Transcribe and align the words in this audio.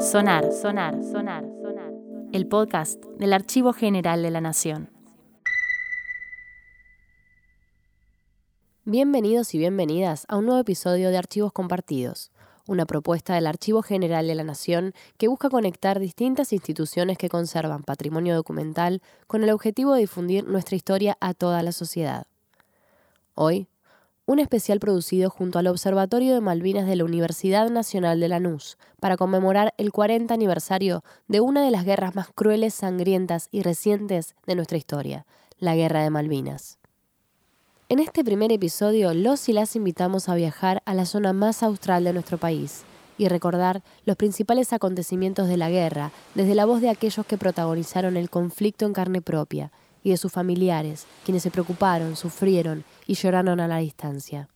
Sonar, 0.00 0.52
sonar, 0.52 1.02
sonar, 1.02 1.44
sonar. 1.62 1.92
El 2.32 2.46
podcast 2.46 3.02
del 3.18 3.32
Archivo 3.32 3.72
General 3.72 4.22
de 4.22 4.30
la 4.30 4.40
Nación. 4.40 4.90
Bienvenidos 8.84 9.54
y 9.54 9.58
bienvenidas 9.58 10.26
a 10.28 10.36
un 10.36 10.44
nuevo 10.44 10.60
episodio 10.60 11.10
de 11.10 11.16
Archivos 11.16 11.52
Compartidos, 11.52 12.32
una 12.66 12.86
propuesta 12.86 13.34
del 13.34 13.46
Archivo 13.46 13.82
General 13.82 14.26
de 14.26 14.34
la 14.34 14.44
Nación 14.44 14.92
que 15.16 15.28
busca 15.28 15.48
conectar 15.48 15.98
distintas 16.00 16.52
instituciones 16.52 17.16
que 17.16 17.28
conservan 17.28 17.82
patrimonio 17.82 18.34
documental 18.34 19.00
con 19.26 19.42
el 19.42 19.50
objetivo 19.50 19.94
de 19.94 20.00
difundir 20.00 20.46
nuestra 20.46 20.76
historia 20.76 21.16
a 21.20 21.34
toda 21.34 21.62
la 21.62 21.72
sociedad. 21.72 22.26
Hoy 23.34 23.68
un 24.26 24.38
especial 24.38 24.80
producido 24.80 25.28
junto 25.28 25.58
al 25.58 25.66
Observatorio 25.66 26.32
de 26.34 26.40
Malvinas 26.40 26.86
de 26.86 26.96
la 26.96 27.04
Universidad 27.04 27.68
Nacional 27.68 28.20
de 28.20 28.28
Lanús 28.28 28.78
para 28.98 29.16
conmemorar 29.16 29.74
el 29.76 29.92
40 29.92 30.32
aniversario 30.32 31.04
de 31.28 31.40
una 31.40 31.62
de 31.62 31.70
las 31.70 31.84
guerras 31.84 32.14
más 32.14 32.28
crueles, 32.34 32.72
sangrientas 32.72 33.48
y 33.50 33.62
recientes 33.62 34.34
de 34.46 34.54
nuestra 34.54 34.78
historia, 34.78 35.26
la 35.58 35.76
Guerra 35.76 36.02
de 36.02 36.10
Malvinas. 36.10 36.78
En 37.90 37.98
este 37.98 38.24
primer 38.24 38.50
episodio, 38.50 39.12
los 39.12 39.46
y 39.50 39.52
las 39.52 39.76
invitamos 39.76 40.30
a 40.30 40.34
viajar 40.34 40.82
a 40.86 40.94
la 40.94 41.04
zona 41.04 41.34
más 41.34 41.62
austral 41.62 42.04
de 42.04 42.14
nuestro 42.14 42.38
país 42.38 42.84
y 43.18 43.28
recordar 43.28 43.82
los 44.06 44.16
principales 44.16 44.72
acontecimientos 44.72 45.48
de 45.48 45.58
la 45.58 45.68
guerra 45.68 46.12
desde 46.34 46.54
la 46.54 46.64
voz 46.64 46.80
de 46.80 46.88
aquellos 46.88 47.26
que 47.26 47.36
protagonizaron 47.36 48.16
el 48.16 48.30
conflicto 48.30 48.86
en 48.86 48.94
carne 48.94 49.20
propia 49.20 49.70
y 50.04 50.10
de 50.10 50.16
sus 50.16 50.30
familiares, 50.30 51.06
quienes 51.24 51.42
se 51.42 51.50
preocuparon, 51.50 52.14
sufrieron 52.14 52.84
y 53.08 53.14
lloraron 53.14 53.58
a 53.58 53.66
la 53.66 53.78
distancia. 53.78 54.48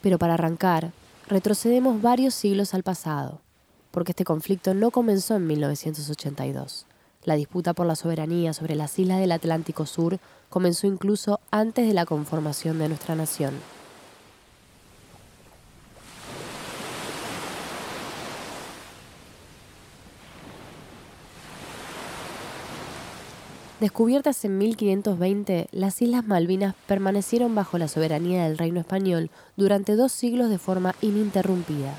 Pero 0.00 0.18
para 0.18 0.34
arrancar, 0.34 0.92
retrocedemos 1.26 2.00
varios 2.00 2.34
siglos 2.34 2.74
al 2.74 2.84
pasado, 2.84 3.40
porque 3.90 4.12
este 4.12 4.24
conflicto 4.24 4.74
no 4.74 4.92
comenzó 4.92 5.34
en 5.34 5.48
1982. 5.48 6.86
La 7.24 7.34
disputa 7.34 7.72
por 7.74 7.86
la 7.86 7.96
soberanía 7.96 8.52
sobre 8.52 8.76
las 8.76 8.98
islas 8.98 9.20
del 9.20 9.32
Atlántico 9.32 9.86
Sur 9.86 10.18
comenzó 10.48 10.86
incluso 10.86 11.40
antes 11.50 11.86
de 11.86 11.94
la 11.94 12.06
conformación 12.06 12.78
de 12.78 12.88
nuestra 12.88 13.14
nación. 13.14 13.54
Descubiertas 23.80 24.44
en 24.44 24.58
1520, 24.58 25.68
las 25.72 26.02
Islas 26.02 26.26
Malvinas 26.26 26.74
permanecieron 26.86 27.54
bajo 27.54 27.78
la 27.78 27.88
soberanía 27.88 28.44
del 28.44 28.58
reino 28.58 28.78
español 28.78 29.30
durante 29.56 29.96
dos 29.96 30.12
siglos 30.12 30.50
de 30.50 30.58
forma 30.58 30.94
ininterrumpida. 31.00 31.94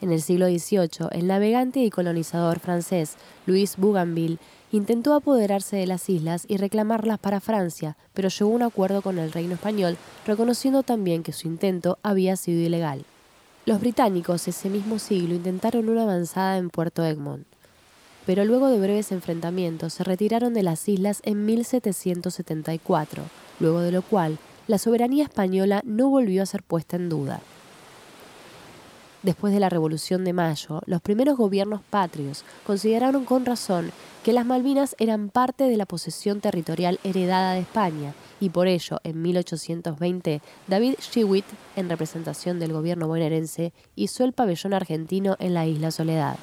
En 0.00 0.12
el 0.12 0.22
siglo 0.22 0.46
XVIII, 0.46 1.08
el 1.10 1.26
navegante 1.26 1.80
y 1.80 1.90
colonizador 1.90 2.58
francés 2.58 3.16
Louis 3.44 3.76
Bougainville 3.76 4.38
intentó 4.72 5.12
apoderarse 5.12 5.76
de 5.76 5.86
las 5.86 6.08
islas 6.08 6.46
y 6.48 6.56
reclamarlas 6.56 7.18
para 7.18 7.40
Francia, 7.40 7.98
pero 8.14 8.30
llegó 8.30 8.52
a 8.52 8.54
un 8.54 8.62
acuerdo 8.62 9.02
con 9.02 9.18
el 9.18 9.30
reino 9.30 9.56
español, 9.56 9.98
reconociendo 10.24 10.84
también 10.84 11.22
que 11.22 11.34
su 11.34 11.48
intento 11.48 11.98
había 12.02 12.34
sido 12.36 12.62
ilegal. 12.62 13.04
Los 13.66 13.80
británicos 13.80 14.48
ese 14.48 14.70
mismo 14.70 14.98
siglo 14.98 15.34
intentaron 15.34 15.90
una 15.90 16.04
avanzada 16.04 16.56
en 16.56 16.70
Puerto 16.70 17.04
Egmont 17.04 17.47
pero 18.28 18.44
luego 18.44 18.68
de 18.68 18.78
breves 18.78 19.10
enfrentamientos 19.10 19.94
se 19.94 20.04
retiraron 20.04 20.52
de 20.52 20.62
las 20.62 20.86
islas 20.86 21.22
en 21.24 21.46
1774, 21.46 23.22
luego 23.58 23.80
de 23.80 23.90
lo 23.90 24.02
cual 24.02 24.36
la 24.66 24.76
soberanía 24.76 25.24
española 25.24 25.80
no 25.86 26.10
volvió 26.10 26.42
a 26.42 26.46
ser 26.46 26.62
puesta 26.62 26.96
en 26.96 27.08
duda. 27.08 27.40
Después 29.22 29.54
de 29.54 29.60
la 29.60 29.70
Revolución 29.70 30.26
de 30.26 30.34
Mayo, 30.34 30.82
los 30.84 31.00
primeros 31.00 31.38
gobiernos 31.38 31.80
patrios 31.88 32.44
consideraron 32.66 33.24
con 33.24 33.46
razón 33.46 33.92
que 34.22 34.34
las 34.34 34.44
Malvinas 34.44 34.94
eran 34.98 35.30
parte 35.30 35.64
de 35.64 35.78
la 35.78 35.86
posesión 35.86 36.42
territorial 36.42 37.00
heredada 37.04 37.54
de 37.54 37.60
España 37.60 38.12
y 38.40 38.50
por 38.50 38.66
ello, 38.66 38.98
en 39.04 39.22
1820, 39.22 40.42
David 40.66 40.96
Shewitt, 41.00 41.46
en 41.76 41.88
representación 41.88 42.60
del 42.60 42.74
gobierno 42.74 43.08
bonaerense, 43.08 43.72
hizo 43.96 44.22
el 44.22 44.34
pabellón 44.34 44.74
argentino 44.74 45.36
en 45.38 45.54
la 45.54 45.66
isla 45.66 45.90
Soledad. 45.90 46.36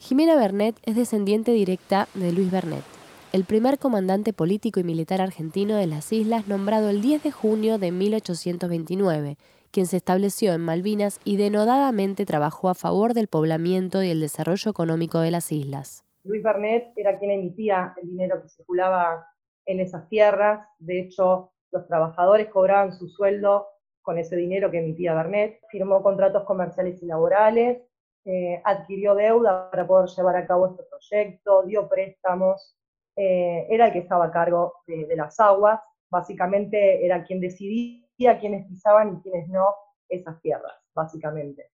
Jimena 0.00 0.36
Bernet 0.36 0.76
es 0.84 0.94
descendiente 0.94 1.50
directa 1.50 2.06
de 2.14 2.30
Luis 2.32 2.52
Bernet, 2.52 2.84
el 3.32 3.44
primer 3.44 3.80
comandante 3.80 4.32
político 4.32 4.78
y 4.78 4.84
militar 4.84 5.20
argentino 5.20 5.76
de 5.76 5.88
las 5.88 6.12
islas 6.12 6.46
nombrado 6.46 6.88
el 6.88 7.02
10 7.02 7.24
de 7.24 7.32
junio 7.32 7.78
de 7.78 7.90
1829, 7.90 9.36
quien 9.72 9.86
se 9.86 9.96
estableció 9.96 10.52
en 10.52 10.60
Malvinas 10.60 11.20
y 11.24 11.36
denodadamente 11.36 12.26
trabajó 12.26 12.68
a 12.68 12.74
favor 12.74 13.12
del 13.12 13.26
poblamiento 13.26 14.00
y 14.04 14.10
el 14.10 14.20
desarrollo 14.20 14.70
económico 14.70 15.18
de 15.18 15.32
las 15.32 15.50
islas. 15.50 16.04
Luis 16.22 16.44
Bernet 16.44 16.92
era 16.94 17.18
quien 17.18 17.32
emitía 17.32 17.92
el 18.00 18.08
dinero 18.08 18.40
que 18.40 18.48
circulaba 18.48 19.26
en 19.66 19.80
esas 19.80 20.08
tierras, 20.08 20.64
de 20.78 21.00
hecho 21.00 21.50
los 21.72 21.88
trabajadores 21.88 22.48
cobraban 22.48 22.92
su 22.92 23.08
sueldo 23.08 23.66
con 24.02 24.16
ese 24.16 24.36
dinero 24.36 24.70
que 24.70 24.78
emitía 24.78 25.12
Bernet, 25.12 25.60
firmó 25.68 26.04
contratos 26.04 26.44
comerciales 26.44 27.02
y 27.02 27.06
laborales, 27.06 27.82
eh, 28.30 28.60
adquirió 28.62 29.14
deuda 29.14 29.70
para 29.70 29.86
poder 29.86 30.10
llevar 30.10 30.36
a 30.36 30.46
cabo 30.46 30.66
este 30.66 30.82
proyecto, 30.82 31.62
dio 31.62 31.88
préstamos, 31.88 32.76
eh, 33.16 33.66
era 33.70 33.86
el 33.86 33.92
que 33.94 34.00
estaba 34.00 34.26
a 34.26 34.30
cargo 34.30 34.74
de, 34.86 35.16
las 35.16 35.40
aguas, 35.40 35.80
básicamente 36.10 37.06
era 37.06 37.24
quien 37.24 37.40
decidía 37.40 38.38
quiénes 38.38 38.66
pisaban 38.66 39.14
y 39.14 39.22
quiénes 39.22 39.48
no 39.48 39.74
esas 40.10 40.38
tierras, 40.42 40.74
básicamente. 40.94 41.70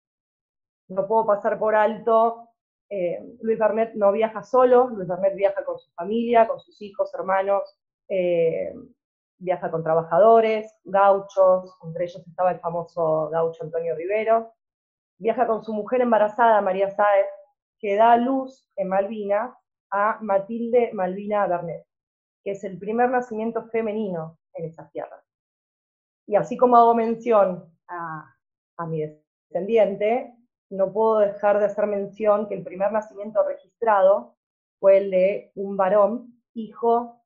No 0.90 1.08
puedo 1.08 1.26
pasar 1.26 1.58
por 1.58 1.74
alto, 1.74 2.50
eh, 2.88 3.18
Luis 3.42 3.58
Bernet 3.58 3.96
no 3.96 4.12
viaja 4.12 4.44
solo, 4.44 4.90
Luis 4.90 5.08
Bernet 5.08 5.34
viaja 5.34 5.66
con 5.66 5.80
su 5.80 5.92
familia, 5.94 6.48
con 6.48 6.60
sus 6.60 6.80
hijos, 6.84 7.12
hermanos, 7.16 7.64
viaja 9.40 9.72
con 9.72 9.84
trabajadores, 9.84 10.72
gauchos, 10.84 11.76
entre 11.84 12.04
ellos 12.04 12.24
estaba 12.28 12.52
el 12.52 12.60
famoso 12.60 13.30
gaucho 13.32 13.64
Antonio 13.64 13.96
Rivero, 13.96 14.54
viaja 15.18 15.48
con 15.48 15.64
su 15.64 15.74
mujer 15.74 16.02
embarazada, 16.02 16.62
María 16.62 16.90
Sáez, 16.90 17.28
que 17.80 17.96
da 17.96 18.18
luz 18.18 18.70
en 18.76 18.88
Malvinas 18.88 19.54
a 19.92 20.18
Matilde 20.22 20.92
Malvina 20.94 21.46
Bernet, 21.48 21.86
que 22.44 22.52
es 22.52 22.64
el 22.64 22.80
primer 22.80 23.10
nacimiento 23.10 23.66
femenino 23.70 24.38
en 24.54 24.66
esas 24.66 24.92
tierras. 24.92 25.24
Y 26.26 26.36
así 26.36 26.58
como 26.58 26.78
hago 26.78 26.96
mención 26.96 27.66
a, 27.88 28.36
a 28.78 28.86
mi 28.88 29.02
descendiente, 29.02 30.34
no 30.70 30.92
puedo 30.92 31.20
dejar 31.20 31.60
de 31.60 31.66
hacer 31.66 31.86
mención 31.88 32.48
que 32.48 32.56
el 32.56 32.64
primer 32.64 32.92
nacimiento 32.92 33.44
registrado 33.48 34.36
fue 34.80 34.98
el 34.98 35.12
de 35.12 35.52
un 35.56 35.78
varón, 35.78 36.42
hijo 36.54 37.22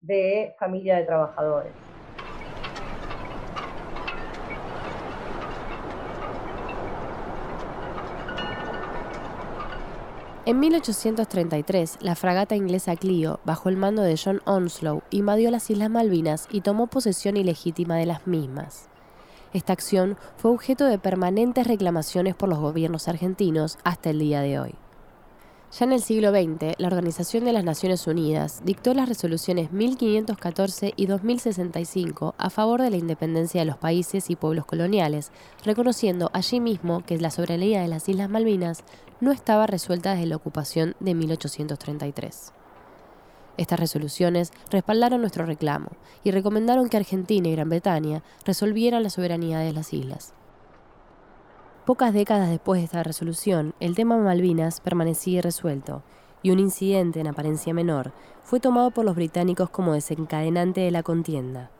de 0.00 0.54
familia 0.58 0.96
de 0.96 1.04
trabajadores. 1.04 1.89
En 10.50 10.58
1833, 10.58 11.98
la 12.00 12.16
fragata 12.16 12.56
inglesa 12.56 12.96
Clio, 12.96 13.38
bajo 13.44 13.68
el 13.68 13.76
mando 13.76 14.02
de 14.02 14.18
John 14.18 14.42
Onslow, 14.46 15.04
invadió 15.10 15.48
las 15.52 15.70
Islas 15.70 15.90
Malvinas 15.90 16.48
y 16.50 16.62
tomó 16.62 16.88
posesión 16.88 17.36
ilegítima 17.36 17.94
de 17.94 18.06
las 18.06 18.26
mismas. 18.26 18.88
Esta 19.52 19.72
acción 19.72 20.16
fue 20.38 20.50
objeto 20.50 20.86
de 20.86 20.98
permanentes 20.98 21.68
reclamaciones 21.68 22.34
por 22.34 22.48
los 22.48 22.58
gobiernos 22.58 23.06
argentinos 23.06 23.78
hasta 23.84 24.10
el 24.10 24.18
día 24.18 24.40
de 24.40 24.58
hoy. 24.58 24.74
Ya 25.78 25.84
en 25.84 25.92
el 25.92 26.02
siglo 26.02 26.32
XX, 26.32 26.74
la 26.78 26.88
Organización 26.88 27.44
de 27.44 27.52
las 27.52 27.62
Naciones 27.62 28.04
Unidas 28.08 28.62
dictó 28.64 28.92
las 28.92 29.08
resoluciones 29.08 29.70
1514 29.70 30.94
y 30.96 31.06
2065 31.06 32.34
a 32.36 32.50
favor 32.50 32.82
de 32.82 32.90
la 32.90 32.96
independencia 32.96 33.60
de 33.60 33.66
los 33.66 33.76
países 33.76 34.30
y 34.30 34.34
pueblos 34.34 34.64
coloniales, 34.64 35.30
reconociendo 35.64 36.28
allí 36.32 36.58
mismo 36.58 37.04
que 37.06 37.16
la 37.18 37.30
soberanía 37.30 37.82
de 37.82 37.86
las 37.86 38.08
Islas 38.08 38.28
Malvinas 38.28 38.82
no 39.20 39.32
estaba 39.32 39.66
resuelta 39.66 40.12
desde 40.12 40.26
la 40.26 40.36
ocupación 40.36 40.94
de 41.00 41.14
1833. 41.14 42.52
Estas 43.56 43.78
resoluciones 43.78 44.52
respaldaron 44.70 45.20
nuestro 45.20 45.44
reclamo 45.44 45.90
y 46.24 46.30
recomendaron 46.30 46.88
que 46.88 46.96
Argentina 46.96 47.48
y 47.48 47.52
Gran 47.52 47.68
Bretaña 47.68 48.22
resolvieran 48.44 49.02
la 49.02 49.10
soberanía 49.10 49.58
de 49.58 49.72
las 49.72 49.92
islas. 49.92 50.32
Pocas 51.84 52.14
décadas 52.14 52.48
después 52.48 52.80
de 52.80 52.84
esta 52.84 53.02
resolución, 53.02 53.74
el 53.80 53.94
tema 53.94 54.16
Malvinas 54.16 54.80
permanecía 54.80 55.38
irresuelto, 55.38 56.02
y 56.42 56.50
un 56.50 56.58
incidente 56.58 57.20
en 57.20 57.26
apariencia 57.26 57.74
menor 57.74 58.12
fue 58.42 58.60
tomado 58.60 58.90
por 58.90 59.04
los 59.04 59.14
británicos 59.14 59.70
como 59.70 59.92
desencadenante 59.92 60.80
de 60.80 60.90
la 60.90 61.02
contienda. 61.02 61.70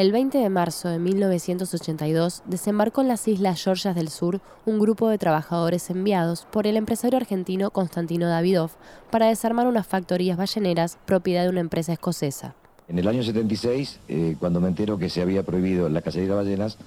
El 0.00 0.12
20 0.12 0.38
de 0.38 0.48
marzo 0.48 0.88
de 0.88 0.98
1982 0.98 2.42
desembarcó 2.46 3.02
en 3.02 3.08
las 3.08 3.28
Islas 3.28 3.62
Georgias 3.62 3.94
del 3.94 4.08
Sur 4.08 4.40
un 4.64 4.78
grupo 4.78 5.10
de 5.10 5.18
trabajadores 5.18 5.90
enviados 5.90 6.46
por 6.50 6.66
el 6.66 6.78
empresario 6.78 7.18
argentino 7.18 7.70
Constantino 7.70 8.26
Davidoff 8.26 8.76
para 9.10 9.26
desarmar 9.26 9.66
unas 9.66 9.86
factorías 9.86 10.38
balleneras 10.38 10.96
propiedad 11.04 11.42
de 11.42 11.50
una 11.50 11.60
empresa 11.60 11.92
escocesa. 11.92 12.54
En 12.88 12.98
el 12.98 13.08
año 13.08 13.22
76, 13.22 14.00
eh, 14.08 14.36
cuando 14.40 14.58
me 14.62 14.68
entero 14.68 14.96
que 14.96 15.10
se 15.10 15.20
había 15.20 15.42
prohibido 15.42 15.86
la 15.90 16.00
cacería 16.00 16.30
de 16.30 16.34
ballenas, 16.34 16.78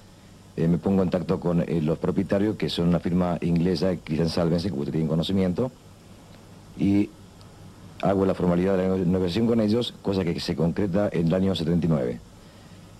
eh, 0.56 0.66
me 0.66 0.78
pongo 0.78 1.02
en 1.02 1.10
contacto 1.10 1.38
con 1.38 1.60
eh, 1.60 1.80
los 1.82 1.98
propietarios, 1.98 2.56
que 2.56 2.68
son 2.68 2.88
una 2.88 2.98
firma 2.98 3.38
inglesa, 3.42 3.94
Christian 4.02 4.28
Salvense, 4.28 4.70
que 4.70 4.74
ustedes 4.74 4.90
tienen 4.90 5.08
conocimiento, 5.08 5.70
y 6.76 7.10
hago 8.02 8.26
la 8.26 8.34
formalidad 8.34 8.76
de 8.76 8.88
la 8.88 8.96
negociación 8.96 9.46
con 9.46 9.60
ellos, 9.60 9.94
cosa 10.02 10.24
que 10.24 10.40
se 10.40 10.56
concreta 10.56 11.08
en 11.12 11.28
el 11.28 11.34
año 11.34 11.54
79. 11.54 12.33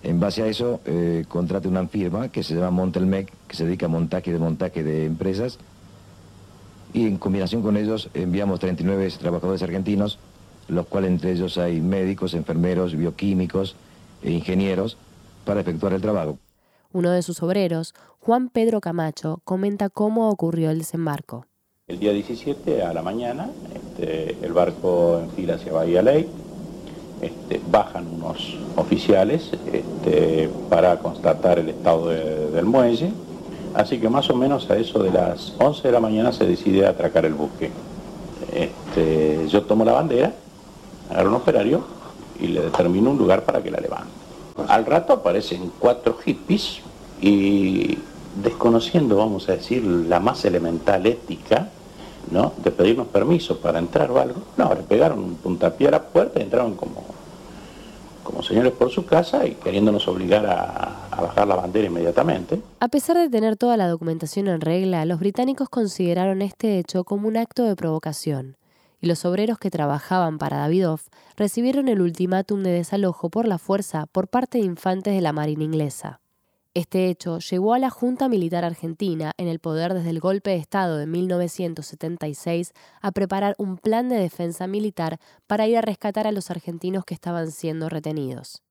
En 0.05 0.21
base 0.21 0.43
a 0.43 0.47
eso, 0.47 0.81
eh, 0.85 1.25
contrate 1.29 1.67
una 1.67 1.89
firma 1.89 2.29
que 2.29 2.43
se 2.43 2.55
llama 2.55 2.71
Montelmec, 2.71 3.33
que 3.49 3.57
se 3.57 3.65
dedica 3.65 3.87
a 3.87 3.89
montaje 3.89 4.29
y 4.29 4.33
desmontaje 4.35 4.85
de 4.85 5.07
empresas, 5.07 5.59
y 6.93 7.07
en 7.07 7.17
combinación 7.17 7.63
con 7.63 7.79
ellos 7.79 8.11
enviamos 8.13 8.61
39 8.61 9.11
trabajadores 9.19 9.63
argentinos, 9.63 10.19
los 10.69 10.87
cuales 10.89 11.11
entre 11.11 11.33
ellos 11.33 11.57
hay 11.57 11.81
médicos, 11.81 12.35
enfermeros, 12.35 12.95
bioquímicos 12.95 13.77
e 14.23 14.31
ingenieros, 14.31 14.99
para 15.47 15.63
efectuar 15.63 15.95
el 15.95 16.03
trabajo. 16.03 16.39
Uno 16.93 17.11
de 17.11 17.23
sus 17.23 17.43
obreros, 17.43 17.95
Juan 18.21 18.51
Pedro 18.51 18.83
Camacho, 18.83 19.41
comenta 19.45 19.89
cómo 19.89 20.29
ocurrió 20.29 20.71
el 20.71 20.79
desembarco. 20.79 21.47
El 21.87 21.99
día 21.99 22.13
17 22.13 22.83
a 22.83 22.93
la 22.93 23.03
mañana, 23.03 23.49
este, 23.75 24.37
el 24.45 24.53
barco 24.53 25.19
enfila 25.21 25.55
hacia 25.55 25.73
Bahía 25.73 26.03
Ley, 26.03 26.29
este, 27.21 27.61
bajan 27.71 28.07
unos 28.07 28.57
oficiales 28.77 29.51
este, 29.73 30.51
para 30.69 30.99
constatar 30.99 31.59
el 31.59 31.71
estado 31.71 32.09
del 32.09 32.65
muelle, 32.65 33.13
así 33.75 33.99
que 33.99 34.09
más 34.09 34.29
o 34.31 34.37
menos 34.37 34.71
a 34.71 34.77
eso 34.77 35.03
de 35.03 35.11
las 35.11 35.55
11 35.59 35.89
de 35.89 35.93
la 35.93 36.01
mañana 36.01 36.33
se 36.33 36.47
decide 36.47 36.87
atracar 36.87 37.25
el 37.25 37.35
buque. 37.35 37.71
yo 39.51 39.63
tomo 39.63 39.85
la 39.85 39.93
bandera, 39.93 40.33
agarro 41.11 41.29
un 41.31 41.37
operario 41.37 41.85
y 42.41 42.49
le 42.49 42.63
determino 42.63 43.11
un 43.11 43.19
lugar 43.19 43.45
para 43.45 43.63
que 43.63 43.71
la 43.71 43.79
levante. 43.79 44.11
Al 44.69 44.87
rato 44.87 45.13
aparecen 45.13 45.73
cuatro 45.79 46.15
hippies 46.15 46.81
y 47.21 47.99
desconociendo, 48.43 49.17
vamos 49.17 49.49
a 49.49 49.53
decir, 49.53 49.83
la 49.85 50.21
más 50.21 50.45
elemental 50.45 51.07
ética, 51.07 51.71
¿no? 52.31 52.53
De 52.63 52.71
pedirnos 52.71 53.09
permiso 53.09 53.59
para 53.59 53.79
entrar 53.79 54.11
o 54.11 54.21
algo. 54.21 54.43
No, 54.57 54.75
le 54.75 54.83
pegaron 54.83 55.19
un 55.19 55.35
puntapié 55.37 55.89
a 55.89 55.93
la 55.93 56.03
puerta 56.03 56.41
y 56.41 56.43
entraron 56.43 56.75
como, 56.75 57.05
como 58.23 58.43
señores 58.43 58.73
por 58.73 58.91
su 58.91 59.07
casa 59.07 59.47
y 59.47 59.55
queriéndonos 59.55 60.07
obligar 60.09 60.47
a, 60.47 61.09
a 61.11 61.21
bajar 61.21 61.47
la 61.47 61.57
bandera 61.57 61.87
inmediatamente. 61.87 62.61
A 62.81 62.89
pesar 62.89 63.17
de 63.17 63.29
tener 63.29 63.57
toda 63.57 63.77
la 63.77 63.89
documentación 63.89 64.49
en 64.49 64.61
regla, 64.61 65.05
los 65.05 65.21
británicos 65.21 65.69
consideraron 65.69 66.43
este 66.43 66.79
hecho 66.79 67.05
como 67.05 67.29
un 67.29 67.37
acto 67.37 67.65
de 67.65 67.77
provocación 67.77 68.57
y 69.05 69.07
los 69.07 69.27
obreros 69.27 69.59
que 69.59 69.71
trabajaban 69.71 70.39
para 70.39 70.59
Davidoff 70.59 71.09
recibieron 71.37 71.89
el 71.89 72.01
ultimátum 72.01 72.63
de 72.63 72.71
desalojo 72.71 73.29
por 73.29 73.47
la 73.47 73.59
fuerza 73.59 74.07
por 74.07 74.29
parte 74.29 74.59
de 74.59 74.65
infantes 74.65 75.15
de 75.15 75.21
la 75.21 75.35
Marina 75.35 75.63
inglesa. 75.63 76.21
Este 76.75 77.09
hecho 77.09 77.39
llevó 77.39 77.75
a 77.75 77.79
la 77.79 77.89
Junta 77.89 78.29
Militar 78.29 78.65
Argentina, 78.65 79.31
en 79.37 79.47
el 79.47 79.61
poder 79.61 79.95
desde 79.95 80.11
el 80.11 80.19
golpe 80.19 80.51
de 80.51 80.57
Estado 80.57 80.97
de 80.97 81.07
1976, 81.07 82.73
a 83.01 83.13
preparar 83.13 83.55
un 83.59 83.79
plan 83.79 84.09
de 84.09 84.17
defensa 84.17 84.67
militar 84.67 85.21
para 85.47 85.69
ir 85.69 85.79
a 85.79 85.83
rescatar 85.83 86.27
a 86.27 86.33
los 86.33 86.51
argentinos 86.51 87.05
que 87.05 87.15
estaban 87.15 87.53
siendo 87.53 87.89
retenidos. 87.89 88.65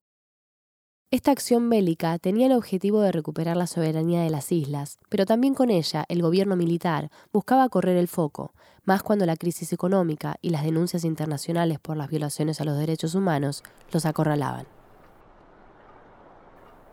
Esta 1.10 1.30
acción 1.30 1.70
bélica 1.70 2.18
tenía 2.18 2.46
el 2.46 2.52
objetivo 2.52 3.00
de 3.00 3.12
recuperar 3.12 3.56
la 3.56 3.66
soberanía 3.66 4.20
de 4.20 4.28
las 4.28 4.52
islas, 4.52 4.98
pero 5.08 5.24
también 5.24 5.54
con 5.54 5.70
ella 5.70 6.04
el 6.08 6.20
gobierno 6.20 6.56
militar 6.56 7.10
buscaba 7.32 7.70
correr 7.70 7.96
el 7.96 8.08
foco, 8.08 8.52
más 8.84 9.02
cuando 9.02 9.24
la 9.24 9.36
crisis 9.36 9.72
económica 9.72 10.36
y 10.42 10.50
las 10.50 10.64
denuncias 10.64 11.04
internacionales 11.04 11.78
por 11.80 11.96
las 11.96 12.10
violaciones 12.10 12.60
a 12.60 12.64
los 12.64 12.76
derechos 12.76 13.14
humanos 13.14 13.62
los 13.92 14.04
acorralaban. 14.04 14.66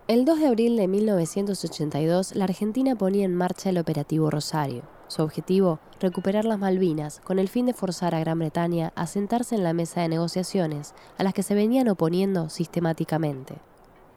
El 0.08 0.24
2 0.24 0.40
de 0.40 0.48
abril 0.48 0.76
de 0.76 0.88
1982, 0.88 2.34
la 2.34 2.44
Argentina 2.44 2.96
ponía 2.96 3.24
en 3.24 3.36
marcha 3.36 3.70
el 3.70 3.78
operativo 3.78 4.30
Rosario. 4.30 4.82
Su 5.06 5.22
objetivo, 5.22 5.78
recuperar 6.00 6.44
las 6.44 6.58
Malvinas, 6.58 7.20
con 7.22 7.38
el 7.38 7.48
fin 7.48 7.66
de 7.66 7.72
forzar 7.72 8.12
a 8.16 8.18
Gran 8.18 8.40
Bretaña 8.40 8.92
a 8.96 9.06
sentarse 9.06 9.54
en 9.54 9.62
la 9.62 9.74
mesa 9.74 10.00
de 10.00 10.08
negociaciones, 10.08 10.92
a 11.18 11.22
las 11.22 11.32
que 11.34 11.44
se 11.44 11.54
venían 11.54 11.88
oponiendo 11.88 12.48
sistemáticamente. 12.48 13.54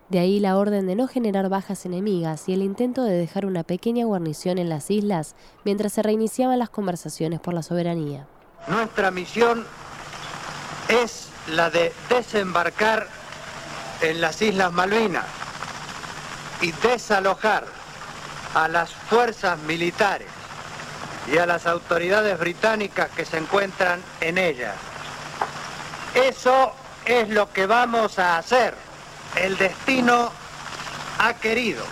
De 0.09 0.17
ahí 0.17 0.39
la 0.39 0.57
orden 0.57 0.87
de 0.87 0.95
no 0.95 1.07
generar 1.07 1.49
bajas 1.49 1.85
enemigas 1.85 2.49
y 2.49 2.53
el 2.53 2.63
intento 2.63 3.03
de 3.03 3.15
dejar 3.15 3.45
una 3.45 3.63
pequeña 3.63 4.05
guarnición 4.05 4.57
en 4.57 4.69
las 4.69 4.89
islas 4.89 5.35
mientras 5.65 5.93
se 5.93 6.01
reiniciaban 6.01 6.57
las 6.57 6.71
conversaciones 6.71 7.39
por 7.39 7.53
la 7.53 7.61
soberanía. 7.61 8.25
Nuestra 8.67 9.11
misión 9.11 9.63
es 10.89 11.29
la 11.53 11.69
de 11.69 11.93
desembarcar 12.09 13.07
en 14.01 14.19
las 14.19 14.41
Islas 14.41 14.73
Malvinas 14.73 15.44
y 16.61 16.71
desalojar 16.71 17.65
a 18.53 18.67
las 18.67 18.91
fuerzas 18.91 19.59
militares 19.59 20.27
y 21.31 21.37
a 21.37 21.45
las 21.45 21.65
autoridades 21.65 22.39
británicas 22.39 23.09
que 23.11 23.25
se 23.25 23.37
encuentran 23.37 24.01
en 24.21 24.37
ellas. 24.37 24.75
Eso 26.13 26.73
es 27.05 27.29
lo 27.29 27.51
que 27.51 27.65
vamos 27.65 28.19
a 28.19 28.37
hacer. 28.37 28.75
El 29.35 29.57
destino 29.57 30.31
ha 31.19 31.33
querido 31.33 31.83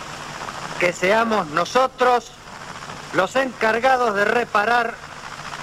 que 0.78 0.92
seamos 0.92 1.46
nosotros 1.48 2.32
los 3.12 3.36
encargados 3.36 4.14
de 4.14 4.24
reparar 4.24 4.94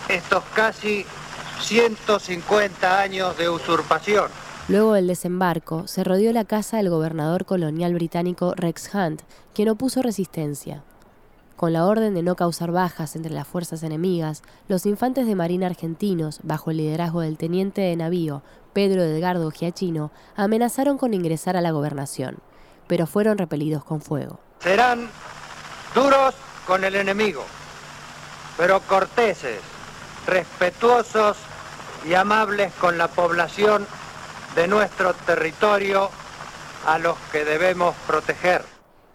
estos 0.08 0.44
casi 0.54 1.06
150 1.62 3.00
años 3.00 3.38
de 3.38 3.50
usurpación. 3.50 4.30
Luego 4.72 4.94
del 4.94 5.08
desembarco, 5.08 5.86
se 5.86 6.02
rodeó 6.02 6.32
la 6.32 6.46
casa 6.46 6.78
del 6.78 6.90
gobernador 6.90 7.44
colonial 7.44 7.94
británico 7.94 8.54
Rex 8.56 8.90
Hunt, 8.96 9.22
quien 9.54 9.68
opuso 9.68 10.02
resistencia. 10.02 10.82
Con 11.58 11.74
la 11.74 11.86
orden 11.86 12.14
de 12.14 12.24
no 12.24 12.38
causar 12.38 12.72
bajas 12.72 13.18
entre 13.18 13.34
las 13.34 13.46
fuerzas 13.46 13.84
enemigas, 13.84 14.44
los 14.70 14.86
infantes 14.86 15.28
de 15.28 15.36
marina 15.36 15.68
argentinos, 15.68 16.40
bajo 16.44 16.72
el 16.72 16.78
liderazgo 16.78 17.20
del 17.20 17.38
teniente 17.38 17.82
de 17.82 17.98
navío 17.98 18.44
Pedro 18.72 19.04
Edgardo 19.04 19.52
Giachino, 19.52 20.10
amenazaron 20.38 20.98
con 20.98 21.14
ingresar 21.14 21.58
a 21.58 21.62
la 21.62 21.72
gobernación, 21.72 22.38
pero 22.88 23.08
fueron 23.08 23.38
repelidos 23.38 23.84
con 23.84 24.02
fuego. 24.02 24.40
Serán 24.60 25.10
duros 25.94 26.34
con 26.66 26.86
el 26.86 26.96
enemigo, 26.96 27.44
pero 28.56 28.80
corteses, 28.88 29.60
respetuosos 30.26 31.36
y 32.08 32.14
amables 32.14 32.72
con 32.76 32.98
la 32.98 33.10
población 33.10 33.86
de 34.56 34.68
nuestro 34.68 35.14
territorio 35.14 36.10
a 36.86 36.98
los 36.98 37.18
que 37.32 37.46
debemos 37.46 37.96
proteger. 38.08 38.64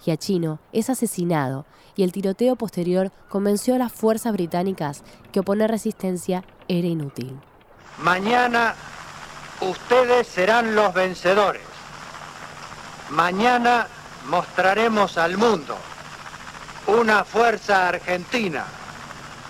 Giachino 0.01 0.61
es 0.73 0.89
asesinado 0.91 1.67
y 1.97 2.05
el 2.05 2.13
tiroteo 2.13 2.57
posterior 2.57 3.11
convenció 3.29 3.75
a 3.75 3.79
las 3.79 3.93
fuerzas 3.93 4.33
británicas 4.33 5.03
que 5.33 5.41
oponer 5.41 5.71
resistencia 5.71 6.45
era 6.69 6.87
inútil. 6.87 7.39
Mañana 7.99 8.75
ustedes 9.61 10.27
serán 10.27 10.75
los 10.75 10.93
vencedores. 10.95 11.63
Mañana 13.11 13.89
mostraremos 14.27 15.17
al 15.17 15.39
mundo 15.39 15.77
una 16.87 17.25
fuerza 17.25 17.89
argentina, 17.89 18.65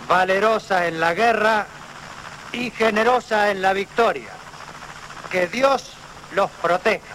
valerosa 0.08 0.86
en 0.86 1.00
la 1.00 1.14
guerra 1.14 1.66
y 2.52 2.70
generosa 2.70 3.50
en 3.50 3.60
la 3.60 3.72
victoria. 3.72 4.35
Que 5.36 5.48
Dios 5.48 5.90
los 6.34 6.50
proteja. 6.62 7.14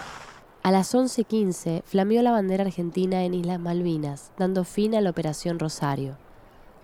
A 0.62 0.70
las 0.70 0.94
11:15 0.94 1.82
flameó 1.84 2.22
la 2.22 2.30
bandera 2.30 2.62
argentina 2.62 3.24
en 3.24 3.34
Islas 3.34 3.58
Malvinas, 3.58 4.30
dando 4.38 4.62
fin 4.62 4.94
a 4.94 5.00
la 5.00 5.10
Operación 5.10 5.58
Rosario. 5.58 6.16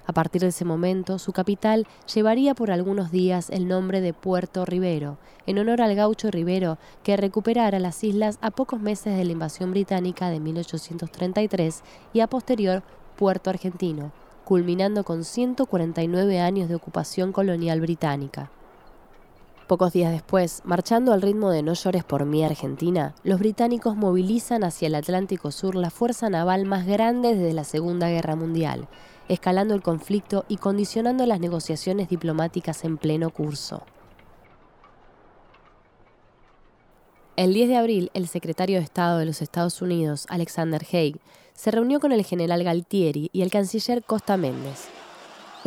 A 0.04 0.12
partir 0.12 0.42
de 0.42 0.48
ese 0.48 0.64
momento, 0.64 1.20
su 1.20 1.32
capital 1.32 1.86
llevaría 2.12 2.56
por 2.56 2.72
algunos 2.72 3.12
días 3.12 3.50
el 3.50 3.68
nombre 3.68 4.00
de 4.00 4.14
Puerto 4.14 4.64
Rivero, 4.64 5.16
en 5.46 5.60
honor 5.60 5.80
al 5.80 5.94
gaucho 5.94 6.28
Rivero, 6.32 6.76
que 7.04 7.16
recuperara 7.16 7.78
las 7.78 8.02
islas 8.02 8.38
a 8.40 8.50
pocos 8.50 8.80
meses 8.80 9.16
de 9.16 9.24
la 9.24 9.30
invasión 9.30 9.70
británica 9.70 10.30
de 10.30 10.40
1833 10.40 11.84
y 12.14 12.18
a 12.18 12.26
posterior 12.26 12.82
Puerto 13.14 13.48
Argentino, 13.48 14.10
culminando 14.44 15.04
con 15.04 15.22
149 15.22 16.40
años 16.40 16.68
de 16.68 16.74
ocupación 16.74 17.30
colonial 17.30 17.80
británica. 17.80 18.50
Pocos 19.68 19.92
días 19.92 20.12
después, 20.12 20.62
marchando 20.64 21.12
al 21.12 21.20
ritmo 21.20 21.50
de 21.50 21.62
No 21.62 21.74
llores 21.74 22.02
por 22.02 22.24
mí 22.24 22.42
Argentina, 22.42 23.14
los 23.22 23.38
británicos 23.38 23.96
movilizan 23.96 24.64
hacia 24.64 24.86
el 24.86 24.94
Atlántico 24.94 25.50
Sur 25.50 25.74
la 25.74 25.90
fuerza 25.90 26.30
naval 26.30 26.64
más 26.64 26.86
grande 26.86 27.34
desde 27.34 27.52
la 27.52 27.64
Segunda 27.64 28.08
Guerra 28.08 28.34
Mundial, 28.34 28.88
escalando 29.28 29.74
el 29.74 29.82
conflicto 29.82 30.46
y 30.48 30.56
condicionando 30.56 31.26
las 31.26 31.38
negociaciones 31.38 32.08
diplomáticas 32.08 32.82
en 32.84 32.96
pleno 32.96 33.28
curso. 33.28 33.82
El 37.36 37.52
10 37.52 37.68
de 37.68 37.76
abril, 37.76 38.10
el 38.14 38.26
secretario 38.26 38.78
de 38.78 38.84
Estado 38.84 39.18
de 39.18 39.26
los 39.26 39.42
Estados 39.42 39.82
Unidos, 39.82 40.24
Alexander 40.30 40.82
Haig, 40.90 41.20
se 41.52 41.70
reunió 41.70 42.00
con 42.00 42.12
el 42.12 42.24
general 42.24 42.64
Galtieri 42.64 43.28
y 43.34 43.42
el 43.42 43.50
canciller 43.50 44.02
Costa 44.02 44.38
Méndez, 44.38 44.88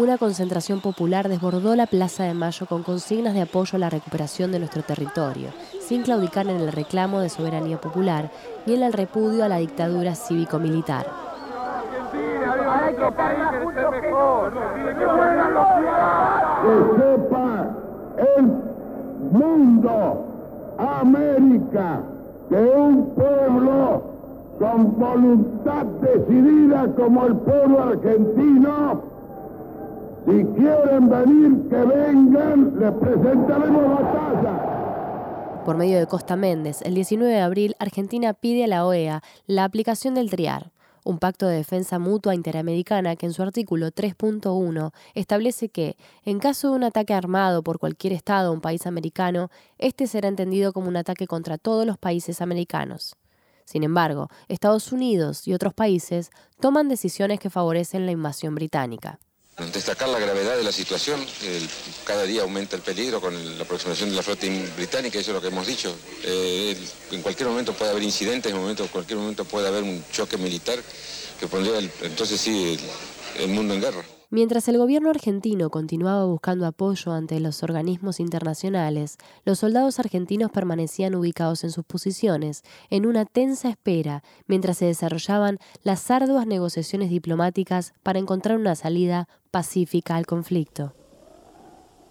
una 0.01 0.17
concentración 0.17 0.81
popular 0.81 1.29
desbordó 1.29 1.75
la 1.75 1.85
Plaza 1.85 2.23
de 2.23 2.33
Mayo 2.33 2.65
con 2.65 2.81
consignas 2.81 3.35
de 3.35 3.41
apoyo 3.41 3.75
a 3.75 3.79
la 3.79 3.89
recuperación 3.89 4.51
de 4.51 4.57
nuestro 4.57 4.81
territorio, 4.81 5.49
sin 5.79 6.01
claudicar 6.01 6.47
en 6.47 6.57
el 6.57 6.71
reclamo 6.71 7.19
de 7.19 7.29
soberanía 7.29 7.79
popular 7.79 8.31
ni 8.65 8.73
en 8.73 8.81
el 8.81 8.93
repudio 8.93 9.43
a 9.43 9.47
la 9.47 9.57
dictadura 9.57 10.15
cívico-militar. 10.15 11.05
Que 11.05 11.11
sepa 16.97 17.69
el 18.37 18.45
mundo, 19.31 20.25
América, 20.79 22.01
que 22.49 22.55
un 22.55 23.13
pueblo 23.13 24.01
con 24.57 24.99
voluntad 24.99 25.85
decidida 26.01 26.87
como 26.95 27.25
el 27.25 27.35
pueblo 27.35 27.83
argentino, 27.83 29.10
si 30.25 30.45
quieren 30.55 31.09
venir, 31.09 31.69
que 31.69 31.75
vengan, 31.75 32.79
les 32.79 32.91
presentaremos 32.91 34.01
batalla. 34.01 34.71
Por 35.65 35.77
medio 35.77 35.99
de 35.99 36.07
Costa 36.07 36.35
Méndez, 36.35 36.81
el 36.81 36.95
19 36.95 37.31
de 37.31 37.39
abril, 37.39 37.75
Argentina 37.79 38.33
pide 38.33 38.63
a 38.63 38.67
la 38.67 38.85
OEA 38.85 39.21
la 39.45 39.63
aplicación 39.63 40.15
del 40.15 40.29
TRIAR, 40.29 40.71
un 41.03 41.19
pacto 41.19 41.47
de 41.47 41.55
defensa 41.55 41.99
mutua 41.99 42.35
interamericana 42.35 43.15
que 43.15 43.25
en 43.25 43.33
su 43.33 43.41
artículo 43.41 43.91
3.1 43.91 44.91
establece 45.13 45.69
que, 45.69 45.97
en 46.23 46.39
caso 46.39 46.69
de 46.69 46.75
un 46.75 46.83
ataque 46.83 47.13
armado 47.13 47.63
por 47.63 47.79
cualquier 47.79 48.13
Estado 48.13 48.51
o 48.51 48.53
un 48.53 48.61
país 48.61 48.85
americano, 48.85 49.49
este 49.77 50.07
será 50.07 50.27
entendido 50.27 50.73
como 50.73 50.87
un 50.87 50.97
ataque 50.97 51.27
contra 51.27 51.57
todos 51.57 51.85
los 51.85 51.97
países 51.97 52.41
americanos. 52.41 53.15
Sin 53.65 53.83
embargo, 53.83 54.29
Estados 54.47 54.91
Unidos 54.91 55.47
y 55.47 55.53
otros 55.53 55.73
países 55.73 56.29
toman 56.59 56.89
decisiones 56.89 57.39
que 57.39 57.49
favorecen 57.49 58.05
la 58.05 58.11
invasión 58.11 58.53
británica. 58.55 59.19
Destacar 59.57 60.09
la 60.09 60.19
gravedad 60.19 60.57
de 60.57 60.63
la 60.63 60.71
situación, 60.71 61.23
cada 62.03 62.23
día 62.23 62.41
aumenta 62.41 62.75
el 62.75 62.81
peligro 62.81 63.21
con 63.21 63.57
la 63.57 63.63
aproximación 63.63 64.09
de 64.09 64.15
la 64.15 64.23
flota 64.23 64.47
británica, 64.75 65.19
eso 65.19 65.31
es 65.31 65.35
lo 65.35 65.41
que 65.41 65.47
hemos 65.47 65.67
dicho. 65.67 65.95
Eh, 66.23 66.75
en 67.11 67.21
cualquier 67.21 67.49
momento 67.49 67.73
puede 67.73 67.91
haber 67.91 68.03
incidentes, 68.03 68.51
en 68.51 68.87
cualquier 68.87 69.19
momento 69.19 69.45
puede 69.45 69.67
haber 69.67 69.83
un 69.83 70.03
choque 70.11 70.37
militar 70.37 70.79
que 71.39 71.47
pondría 71.47 71.77
entonces 72.01 72.41
sí 72.41 72.79
el 73.37 73.49
mundo 73.49 73.73
en 73.73 73.81
guerra. 73.81 74.20
Mientras 74.33 74.69
el 74.69 74.77
gobierno 74.77 75.09
argentino 75.09 75.69
continuaba 75.69 76.23
buscando 76.23 76.65
apoyo 76.65 77.11
ante 77.11 77.41
los 77.41 77.63
organismos 77.63 78.21
internacionales, 78.21 79.17
los 79.43 79.59
soldados 79.59 79.99
argentinos 79.99 80.49
permanecían 80.51 81.15
ubicados 81.15 81.65
en 81.65 81.71
sus 81.71 81.83
posiciones, 81.83 82.63
en 82.89 83.05
una 83.05 83.25
tensa 83.25 83.67
espera, 83.67 84.23
mientras 84.47 84.77
se 84.77 84.85
desarrollaban 84.85 85.59
las 85.83 86.09
arduas 86.09 86.47
negociaciones 86.47 87.09
diplomáticas 87.09 87.93
para 88.03 88.19
encontrar 88.19 88.57
una 88.57 88.75
salida 88.75 89.27
pacífica 89.51 90.15
al 90.15 90.25
conflicto. 90.25 90.93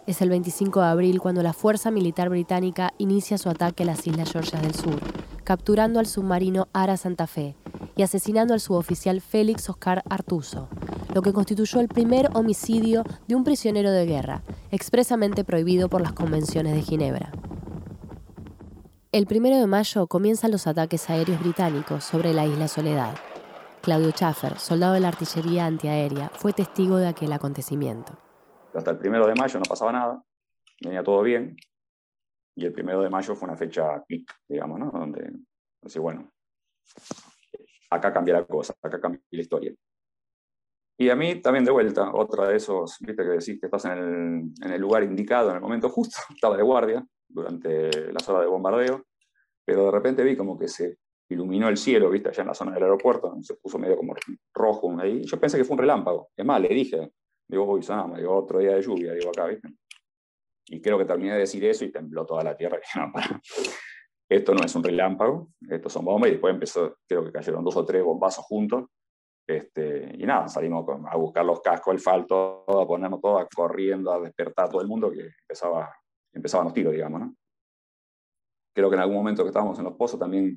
Es 0.07 0.21
el 0.21 0.29
25 0.29 0.79
de 0.79 0.87
abril 0.87 1.21
cuando 1.21 1.43
la 1.43 1.55
Fuerza 1.55 1.91
Militar 1.91 2.29
Británica 2.29 2.93
inicia 2.99 3.39
su 3.39 3.49
ataque 3.49 3.85
a 3.85 3.87
las 3.87 4.07
Islas 4.07 4.31
Georgias 4.31 4.61
del 4.61 4.75
Sur, 4.75 5.01
capturando 5.51 5.99
al 5.99 6.07
submarino 6.07 6.69
Ara 6.73 6.97
Santa 6.97 7.27
Fe 7.27 7.57
y 7.97 8.05
asesinando 8.05 8.55
al 8.55 8.61
suboficial 8.61 9.21
Félix 9.21 9.69
Oscar 9.69 10.05
Artuso, 10.09 10.69
lo 11.13 11.23
que 11.23 11.33
constituyó 11.33 11.81
el 11.81 11.89
primer 11.89 12.29
homicidio 12.35 13.03
de 13.27 13.35
un 13.35 13.43
prisionero 13.43 13.91
de 13.91 14.07
guerra, 14.07 14.45
expresamente 14.71 15.43
prohibido 15.43 15.89
por 15.89 16.03
las 16.03 16.13
convenciones 16.13 16.77
de 16.77 16.83
Ginebra. 16.83 17.33
El 19.11 19.27
primero 19.27 19.57
de 19.57 19.67
mayo 19.67 20.07
comienzan 20.07 20.53
los 20.53 20.69
ataques 20.69 21.11
aéreos 21.11 21.41
británicos 21.41 22.05
sobre 22.05 22.33
la 22.33 22.47
isla 22.47 22.69
Soledad. 22.69 23.17
Claudio 23.83 24.13
Schaffer, 24.13 24.57
soldado 24.57 24.95
de 24.95 25.01
la 25.01 25.09
artillería 25.09 25.67
antiaérea, 25.67 26.31
fue 26.33 26.53
testigo 26.53 26.97
de 26.99 27.09
aquel 27.09 27.33
acontecimiento. 27.33 28.13
Hasta 28.73 28.93
el 28.93 28.99
primero 28.99 29.27
de 29.27 29.35
mayo 29.35 29.59
no 29.59 29.65
pasaba 29.69 29.91
nada, 29.91 30.23
venía 30.81 31.03
todo 31.03 31.23
bien, 31.23 31.57
y 32.61 32.67
el 32.67 32.73
primero 32.73 33.01
de 33.03 33.09
mayo 33.09 33.35
fue 33.35 33.49
una 33.49 33.57
fecha 33.57 34.05
pic, 34.05 34.31
digamos, 34.47 34.79
¿no? 34.79 34.91
Donde, 34.91 35.33
así, 35.83 35.99
bueno, 35.99 36.31
acá 37.89 38.13
cambia 38.13 38.35
la 38.35 38.45
cosa, 38.45 38.75
acá 38.83 39.01
cambia 39.01 39.21
la 39.31 39.41
historia. 39.41 39.75
Y 40.99 41.09
a 41.09 41.17
mí 41.17 41.41
también 41.41 41.65
de 41.65 41.71
vuelta, 41.71 42.13
otra 42.13 42.49
de 42.49 42.57
esos, 42.57 42.99
viste 43.01 43.23
que 43.23 43.31
decís 43.31 43.59
que 43.59 43.67
estás 43.67 43.87
en 43.87 43.93
el, 43.93 44.67
en 44.67 44.73
el 44.73 44.81
lugar 44.81 45.03
indicado, 45.03 45.49
en 45.49 45.57
el 45.57 45.63
momento 45.63 45.89
justo, 45.89 46.17
estaba 46.35 46.57
de 46.59 46.63
guardia 46.63 47.07
durante 47.27 48.13
las 48.13 48.29
horas 48.29 48.43
de 48.43 48.49
bombardeo, 48.49 49.07
pero 49.65 49.87
de 49.87 49.91
repente 49.91 50.23
vi 50.23 50.37
como 50.37 50.59
que 50.59 50.69
se 50.69 50.99
iluminó 51.31 51.69
el 51.69 51.79
cielo, 51.79 52.11
viste, 52.11 52.29
allá 52.29 52.43
en 52.43 52.49
la 52.49 52.55
zona 52.55 52.73
del 52.73 52.83
aeropuerto, 52.83 53.39
se 53.41 53.55
puso 53.55 53.79
medio 53.79 53.97
como 53.97 54.15
rojo 54.53 55.01
ahí. 55.01 55.23
Yo 55.25 55.41
pensé 55.41 55.57
que 55.57 55.65
fue 55.65 55.75
un 55.75 55.81
relámpago. 55.81 56.29
Es 56.37 56.45
más, 56.45 56.61
le 56.61 56.69
dije, 56.69 57.11
digo, 57.49 57.65
uy, 57.65 57.83
sonama, 57.83 58.19
digo, 58.19 58.37
otro 58.37 58.59
día 58.59 58.75
de 58.75 58.83
lluvia, 58.83 59.15
digo 59.15 59.31
acá, 59.31 59.47
viste. 59.47 59.69
Y 60.73 60.81
creo 60.81 60.97
que 60.97 61.05
terminé 61.05 61.33
de 61.33 61.41
decir 61.41 61.65
eso 61.65 61.85
y 61.85 61.91
tembló 61.91 62.25
toda 62.25 62.45
la 62.45 62.57
tierra. 62.57 62.81
Esto 64.29 64.55
no 64.55 64.65
es 64.65 64.73
un 64.77 64.85
relámpago, 64.85 65.51
estos 65.69 65.93
son 65.93 66.05
bombas, 66.05 66.29
y 66.29 66.33
después 66.35 66.55
empezó, 66.55 66.99
creo 67.09 67.25
que 67.25 67.33
cayeron 67.33 67.65
dos 67.65 67.77
o 67.77 67.85
tres 67.85 68.05
bombazos 68.05 68.45
juntos, 68.45 68.85
este, 69.45 70.15
y 70.17 70.25
nada, 70.25 70.47
salimos 70.47 70.87
a 71.11 71.17
buscar 71.17 71.45
los 71.45 71.61
cascos, 71.61 71.93
el 71.93 71.99
falto, 71.99 72.65
a 72.69 72.87
ponernos 72.87 73.21
todos 73.21 73.45
corriendo, 73.53 74.13
a 74.13 74.21
despertar 74.21 74.67
a 74.67 74.69
todo 74.69 74.83
el 74.83 74.87
mundo 74.87 75.11
que 75.11 75.31
empezaba, 75.41 75.93
empezaban 76.33 76.67
los 76.67 76.75
tiros, 76.75 76.93
digamos. 76.93 77.21
¿no? 77.21 77.35
Creo 78.73 78.89
que 78.89 78.95
en 78.95 79.03
algún 79.03 79.17
momento 79.17 79.43
que 79.43 79.49
estábamos 79.49 79.77
en 79.81 79.87
los 79.87 79.95
pozos 79.95 80.21
también 80.21 80.57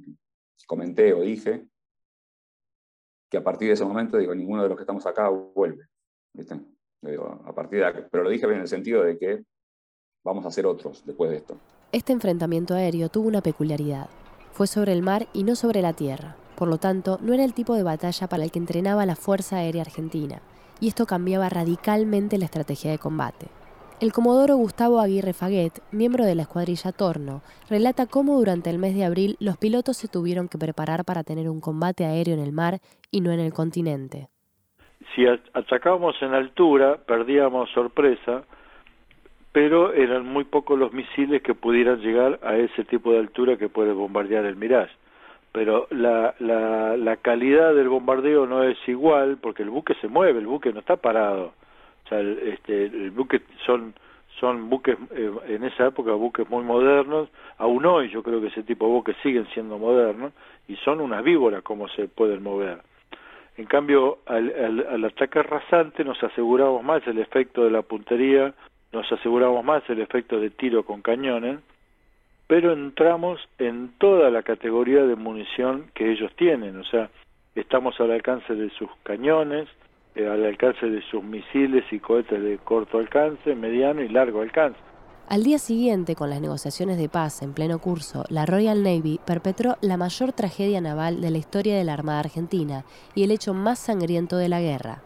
comenté 0.68 1.12
o 1.12 1.22
dije 1.22 1.66
que 3.32 3.38
a 3.38 3.44
partir 3.44 3.70
de 3.70 3.74
ese 3.74 3.86
momento, 3.86 4.20
digo, 4.20 4.36
ninguno 4.36 4.62
de 4.62 4.70
los 4.70 4.78
que 4.78 4.84
estamos 4.84 5.04
acá 5.08 5.30
vuelve. 5.30 5.88
a 7.46 7.56
partir 7.56 7.84
de, 7.84 8.04
pero 8.12 8.24
lo 8.24 8.30
dije 8.30 8.46
en 8.46 8.62
el 8.62 8.68
sentido 8.68 9.04
de 9.04 9.18
que 9.18 9.44
vamos 10.24 10.46
a 10.46 10.52
ser 10.52 10.66
otros 10.66 11.06
después 11.06 11.30
de 11.32 11.38
esto. 11.38 11.58
Este 11.92 12.14
enfrentamiento 12.14 12.74
aéreo 12.74 13.10
tuvo 13.10 13.28
una 13.28 13.42
peculiaridad. 13.42 14.10
Fue 14.52 14.68
sobre 14.68 14.94
el 14.94 15.02
mar 15.02 15.28
y 15.34 15.44
no 15.44 15.56
sobre 15.56 15.82
la 15.82 15.94
tierra. 15.94 16.36
Por 16.56 16.68
lo 16.68 16.78
tanto, 16.78 17.18
no 17.22 17.34
era 17.34 17.44
el 17.44 17.54
tipo 17.54 17.76
de 17.76 17.84
batalla 17.84 18.28
para 18.28 18.44
el 18.44 18.52
que 18.52 18.60
entrenaba 18.60 19.06
la 19.06 19.16
Fuerza 19.16 19.58
Aérea 19.58 19.82
Argentina, 19.82 20.42
y 20.80 20.88
esto 20.88 21.06
cambiaba 21.06 21.50
radicalmente 21.50 22.38
la 22.38 22.46
estrategia 22.46 22.92
de 22.92 23.00
combate. 23.00 23.48
El 24.00 24.12
comodoro 24.12 24.56
Gustavo 24.58 25.00
Aguirre 25.00 25.34
Faguet, 25.34 25.82
miembro 25.92 26.26
de 26.26 26.36
la 26.36 26.42
escuadrilla 26.44 26.92
Torno, 26.92 27.42
relata 27.70 28.06
cómo 28.06 28.38
durante 28.38 28.70
el 28.70 28.78
mes 28.78 28.96
de 28.96 29.06
abril 29.06 29.38
los 29.40 29.58
pilotos 29.58 29.98
se 29.98 30.08
tuvieron 30.08 30.50
que 30.50 30.58
preparar 30.58 31.06
para 31.06 31.24
tener 31.24 31.50
un 31.50 31.62
combate 31.62 32.06
aéreo 32.06 32.34
en 32.34 32.42
el 32.42 32.52
mar 32.52 32.80
y 33.12 33.22
no 33.22 33.32
en 33.32 33.40
el 33.40 33.54
continente. 33.54 34.28
Si 35.16 35.26
atacábamos 35.26 36.16
en 36.22 36.34
altura, 36.34 36.98
perdíamos 37.06 37.70
sorpresa, 37.72 38.44
pero 39.54 39.94
eran 39.94 40.26
muy 40.26 40.44
pocos 40.44 40.78
los 40.78 40.92
misiles 40.92 41.42
que 41.42 41.54
pudieran 41.54 42.02
llegar 42.02 42.40
a 42.44 42.58
ese 42.58 42.84
tipo 42.84 43.14
de 43.14 43.20
altura 43.20 43.56
que 43.56 43.70
puede 43.70 43.94
bombardear 43.94 44.44
el 44.46 44.58
Mirage 44.58 44.94
pero 45.54 45.88
la, 45.92 46.34
la, 46.40 46.98
la 46.98 47.18
calidad 47.18 47.76
del 47.76 47.88
bombardeo 47.88 48.48
no 48.48 48.64
es 48.64 48.78
igual 48.88 49.38
porque 49.40 49.62
el 49.62 49.70
buque 49.70 49.94
se 50.02 50.08
mueve, 50.08 50.40
el 50.40 50.48
buque 50.48 50.74
no 50.74 50.80
está 50.80 50.98
parado. 50.98 51.54
O 52.04 52.10
sea, 52.10 52.20
el, 52.20 52.40
este, 52.40 52.86
el 52.86 53.12
buque 53.12 53.42
son 53.66 53.94
son 54.40 54.68
buques 54.68 54.98
eh, 55.12 55.32
en 55.48 55.64
esa 55.64 55.86
época 55.86 56.12
buques 56.14 56.50
muy 56.50 56.64
modernos, 56.64 57.30
aún 57.60 57.86
hoy 57.86 58.10
yo 58.10 58.24
creo 58.24 58.42
que 58.42 58.48
ese 58.48 58.64
tipo 58.64 58.88
de 58.88 58.94
buques 58.94 59.16
siguen 59.22 59.46
siendo 59.54 59.78
modernos 59.78 60.34
y 60.68 60.76
son 60.78 61.02
unas 61.02 61.24
víboras 61.24 61.62
como 61.62 61.88
se 61.90 62.08
pueden 62.08 62.42
mover. 62.42 62.80
En 63.56 63.66
cambio, 63.66 64.18
al, 64.26 64.52
al, 64.60 64.88
al 64.90 65.06
ataque 65.06 65.44
rasante 65.44 66.04
nos 66.04 66.22
aseguramos 66.24 66.84
más 66.84 67.06
el 67.06 67.20
efecto 67.20 67.64
de 67.64 67.70
la 67.70 67.84
puntería, 67.84 68.56
nos 68.94 69.12
aseguramos 69.12 69.66
más 69.66 69.84
el 69.90 70.00
efecto 70.00 70.40
de 70.40 70.52
tiro 70.52 70.86
con 70.86 71.02
cañones, 71.02 71.60
pero 72.48 72.72
entramos 72.72 73.40
en 73.58 73.94
toda 73.98 74.30
la 74.30 74.44
categoría 74.44 75.04
de 75.04 75.16
munición 75.16 75.88
que 75.96 76.12
ellos 76.12 76.32
tienen, 76.36 76.78
o 76.78 76.84
sea, 76.86 77.10
estamos 77.56 78.00
al 78.00 78.12
alcance 78.12 78.54
de 78.54 78.70
sus 78.72 78.90
cañones, 79.02 79.68
eh, 80.16 80.28
al 80.28 80.46
alcance 80.46 80.86
de 80.86 81.02
sus 81.10 81.24
misiles 81.24 81.84
y 81.92 82.00
cohetes 82.00 82.42
de 82.42 82.60
corto 82.60 83.00
alcance, 83.00 83.56
mediano 83.56 84.02
y 84.02 84.10
largo 84.10 84.42
alcance. 84.42 84.80
Al 85.28 85.44
día 85.44 85.58
siguiente, 85.58 86.16
con 86.16 86.30
las 86.30 86.42
negociaciones 86.42 86.98
de 86.98 87.10
paz 87.10 87.42
en 87.42 87.54
pleno 87.54 87.80
curso, 87.80 88.26
la 88.30 88.46
Royal 88.46 88.84
Navy 88.84 89.20
perpetró 89.26 89.78
la 89.82 89.98
mayor 89.98 90.34
tragedia 90.34 90.82
naval 90.82 91.22
de 91.22 91.32
la 91.32 91.38
historia 91.38 91.78
de 91.78 91.84
la 91.84 91.94
Armada 91.94 92.20
Argentina 92.20 92.84
y 93.16 93.24
el 93.24 93.32
hecho 93.32 93.54
más 93.54 93.80
sangriento 93.80 94.38
de 94.38 94.50
la 94.50 94.62
guerra. 94.62 95.02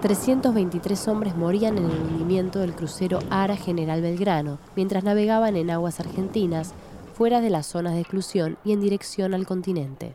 323 0.00 1.08
hombres 1.08 1.36
morían 1.36 1.78
en 1.78 1.86
el 1.86 1.98
hundimiento 1.98 2.58
del 2.58 2.74
crucero 2.74 3.18
Ara 3.30 3.56
General 3.56 4.02
Belgrano 4.02 4.58
mientras 4.76 5.04
navegaban 5.04 5.56
en 5.56 5.70
aguas 5.70 6.00
argentinas, 6.00 6.74
fuera 7.14 7.40
de 7.40 7.48
las 7.48 7.66
zonas 7.66 7.94
de 7.94 8.00
exclusión 8.00 8.58
y 8.62 8.72
en 8.72 8.80
dirección 8.80 9.32
al 9.32 9.46
continente. 9.46 10.14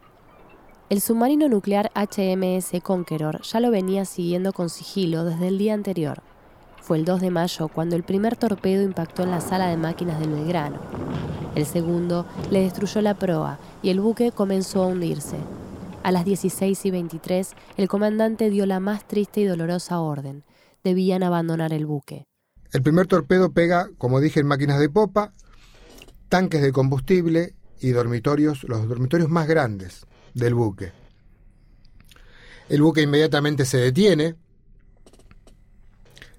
El 0.89 1.01
submarino 1.01 1.50
nuclear 1.50 1.91
HMS 1.95 2.79
Conqueror 2.83 3.41
ya 3.41 3.59
lo 3.59 3.71
venía 3.71 4.05
siguiendo 4.05 4.53
con 4.53 4.69
sigilo 4.69 5.25
desde 5.25 5.47
el 5.47 5.57
día 5.57 5.73
anterior. 5.73 6.21
Fue 6.81 6.97
el 6.97 7.05
2 7.05 7.21
de 7.21 7.31
mayo 7.31 7.67
cuando 7.69 7.95
el 7.95 8.03
primer 8.03 8.35
torpedo 8.35 8.83
impactó 8.83 9.23
en 9.23 9.31
la 9.31 9.41
sala 9.41 9.67
de 9.67 9.77
máquinas 9.77 10.19
del 10.19 10.31
Belgrano. 10.31 10.77
El 11.55 11.65
segundo 11.65 12.25
le 12.50 12.61
destruyó 12.61 13.01
la 13.01 13.15
proa 13.15 13.57
y 13.81 13.89
el 13.89 14.00
buque 14.00 14.31
comenzó 14.31 14.83
a 14.83 14.88
hundirse, 14.88 15.38
a 16.03 16.12
las 16.12 16.25
16 16.25 16.86
y 16.86 16.91
23, 16.91 17.51
el 17.77 17.88
comandante 17.88 18.50
dio 18.50 18.65
la 18.65 18.79
más 18.79 19.08
triste 19.08 19.41
y 19.41 19.46
dolorosa 19.46 20.00
orden. 20.00 20.43
Debían 20.84 21.24
abandonar 21.24 21.74
el 21.74 21.86
buque. 21.86 22.25
El 22.72 22.81
primer 22.81 23.08
torpedo 23.08 23.51
pega, 23.51 23.89
como 23.98 24.20
dije, 24.20 24.39
en 24.39 24.48
máquinas 24.48 24.79
de 24.79 24.89
popa, 24.89 25.34
tanques 26.29 26.62
de 26.62 26.72
combustible 26.72 27.55
y 27.79 27.89
dormitorios, 27.89 28.63
los 28.63 28.88
dormitorios 28.88 29.29
más 29.29 29.48
grandes 29.48 30.05
del 30.34 30.55
buque. 30.55 30.91
El 32.70 32.81
buque 32.81 33.01
inmediatamente 33.01 33.65
se 33.65 33.77
detiene, 33.77 34.36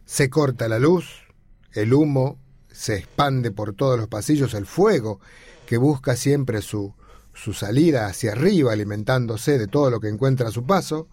Se 0.04 0.28
corta 0.28 0.68
la 0.68 0.78
luz, 0.78 1.26
el 1.72 1.94
humo 1.94 2.38
se 2.70 2.96
expande 2.96 3.50
por 3.50 3.74
todos 3.74 3.98
los 3.98 4.08
pasillos, 4.08 4.52
el 4.54 4.66
fuego 4.66 5.20
que 5.66 5.78
busca 5.78 6.16
siempre 6.16 6.60
su, 6.60 6.94
su 7.34 7.52
salida 7.52 8.06
hacia 8.06 8.32
arriba, 8.32 8.72
alimentándose 8.72 9.58
de 9.58 9.66
todo 9.66 9.90
lo 9.90 10.00
que 10.00 10.08
encuentra 10.08 10.48
a 10.48 10.52
su 10.52 10.64
paso. 10.64 11.08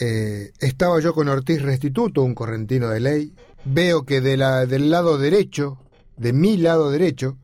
Eh, 0.00 0.52
estaba 0.60 0.98
yo 1.00 1.14
con 1.14 1.28
Ortiz 1.28 1.60
Restituto, 1.60 2.22
un 2.22 2.34
correntino 2.34 2.88
de 2.88 3.00
ley. 3.00 3.34
Veo 3.64 4.04
que 4.04 4.20
de 4.20 4.36
la, 4.36 4.64
del 4.64 4.90
lado 4.90 5.18
derecho, 5.18 5.78
de 6.16 6.32
mi 6.32 6.56
lado 6.56 6.90
derecho, 6.90 7.36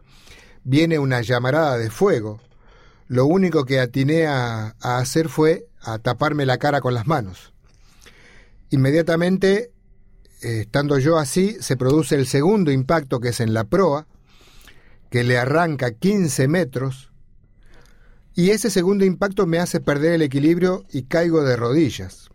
viene 0.64 0.98
una 0.98 1.20
llamarada 1.20 1.76
de 1.76 1.90
fuego. 1.90 2.40
Lo 3.08 3.26
único 3.26 3.64
que 3.64 3.78
atiné 3.78 4.26
a, 4.26 4.75
hacer 4.80 5.28
fue 5.28 5.68
a 5.80 5.98
taparme 5.98 6.46
la 6.46 6.58
cara 6.58 6.80
con 6.80 6.94
las 6.94 7.06
manos. 7.06 7.52
Inmediatamente, 8.70 9.70
eh, 10.42 10.60
estando 10.62 10.98
yo 10.98 11.18
así, 11.18 11.56
se 11.60 11.76
produce 11.76 12.16
el 12.16 12.26
segundo 12.26 12.72
impacto 12.72 13.20
que 13.20 13.28
es 13.28 13.40
en 13.40 13.54
la 13.54 13.64
proa, 13.64 14.08
que 15.10 15.25
le 15.25 15.38
arranca 15.38 15.92
15 15.92 16.48
metros, 16.48 17.10
y 18.34 18.50
ese 18.50 18.70
segundo 18.70 19.04
impacto 19.04 19.46
me 19.46 19.58
hace 19.58 19.80
perder 19.80 20.12
el 20.12 20.22
equilibrio 20.22 20.84
y 20.92 21.04
caigo 21.04 21.42
de 21.42 21.56
rodillas. 21.56 22.28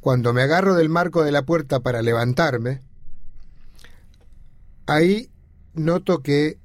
Cuando 0.00 0.32
me 0.32 0.42
agarro 0.42 0.74
del 0.74 0.88
marco 0.88 1.22
de 1.22 1.32
la 1.32 1.42
puerta 1.42 1.80
para 1.80 2.00
levantarme, 2.00 2.80
ahí 4.86 5.30
noto 5.74 6.22
que 6.22 6.58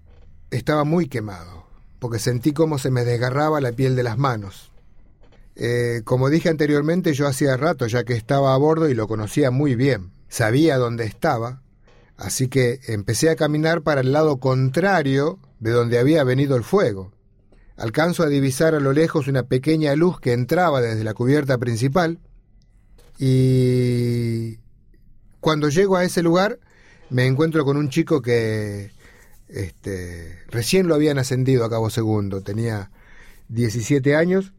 estaba 0.51 0.83
muy 0.83 1.07
quemado, 1.07 1.65
porque 1.99 2.19
sentí 2.19 2.53
cómo 2.53 2.77
se 2.77 2.91
me 2.91 3.03
desgarraba 3.03 3.61
la 3.61 3.71
piel 3.71 3.95
de 3.95 4.03
las 4.03 4.17
manos. 4.17 4.71
Eh, 5.55 6.01
como 6.05 6.29
dije 6.29 6.47
anteriormente, 6.47 7.13
yo 7.13 7.27
hacía 7.27 7.57
rato 7.57 7.87
ya 7.87 8.05
que 8.05 8.13
estaba 8.13 8.53
a 8.53 8.57
bordo 8.57 8.87
y 8.87 8.93
lo 8.93 9.07
conocía 9.09 9.51
muy 9.51 9.75
bien. 9.75 10.11
Sabía 10.29 10.77
dónde 10.77 11.03
estaba, 11.05 11.61
así 12.19 12.49
que 12.49 12.81
empecé 12.87 13.29
a 13.29 13.35
caminar 13.35 13.81
para 13.81 14.01
el 14.01 14.11
lado 14.11 14.37
contrario 14.37 15.39
de 15.59 15.71
donde 15.71 15.97
había 15.97 16.23
venido 16.23 16.55
el 16.55 16.63
fuego. 16.63 17.11
Alcanzo 17.77 18.23
a 18.23 18.27
divisar 18.27 18.75
a 18.75 18.81
lo 18.81 18.91
lejos 18.91 19.27
una 19.27 19.43
pequeña 19.43 19.95
luz 19.95 20.19
que 20.19 20.33
entraba 20.33 20.81
desde 20.81 21.05
la 21.05 21.13
cubierta 21.13 21.57
principal 21.57 22.19
y 23.17 24.57
cuando 25.39 25.69
llego 25.69 25.95
a 25.95 26.03
ese 26.03 26.21
lugar 26.21 26.59
me 27.09 27.25
encuentro 27.25 27.63
con 27.63 27.77
un 27.77 27.89
chico 27.89 28.21
que 28.21 28.91
este, 29.47 30.39
recién 30.49 30.87
lo 30.87 30.95
habían 30.95 31.17
ascendido 31.17 31.63
a 31.63 31.69
cabo 31.69 31.89
segundo, 31.89 32.41
tenía 32.41 32.91
17 33.47 34.15
años. 34.15 34.53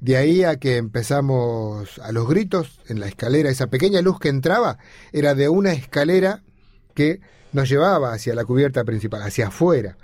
De 0.00 0.16
ahí 0.16 0.42
a 0.42 0.56
que 0.56 0.76
empezamos 0.76 1.98
a 1.98 2.12
los 2.12 2.28
gritos 2.28 2.80
en 2.88 3.00
la 3.00 3.06
escalera, 3.06 3.48
esa 3.48 3.68
pequeña 3.68 4.02
luz 4.02 4.18
que 4.18 4.28
entraba 4.28 4.78
era 5.12 5.34
de 5.34 5.48
una 5.48 5.72
escalera 5.72 6.42
que 6.94 7.20
nos 7.52 7.68
llevaba 7.68 8.12
hacia 8.12 8.34
la 8.34 8.44
cubierta 8.44 8.84
principal, 8.84 9.22
hacia 9.22 9.48
afuera. 9.48 9.96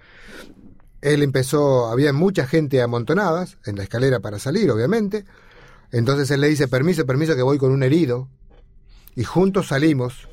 Él 1.00 1.22
empezó, 1.22 1.86
había 1.86 2.12
mucha 2.12 2.46
gente 2.46 2.82
amontonadas 2.82 3.58
en 3.64 3.76
la 3.76 3.82
escalera 3.82 4.20
para 4.20 4.38
salir, 4.38 4.70
obviamente. 4.70 5.24
Entonces 5.92 6.30
él 6.30 6.40
le 6.40 6.48
dice, 6.48 6.68
permiso, 6.68 7.06
permiso, 7.06 7.34
que 7.34 7.42
voy 7.42 7.58
con 7.58 7.72
un 7.72 7.82
herido. 7.82 8.28
Y 9.16 9.24
juntos 9.24 9.68
salimos. 9.68 10.28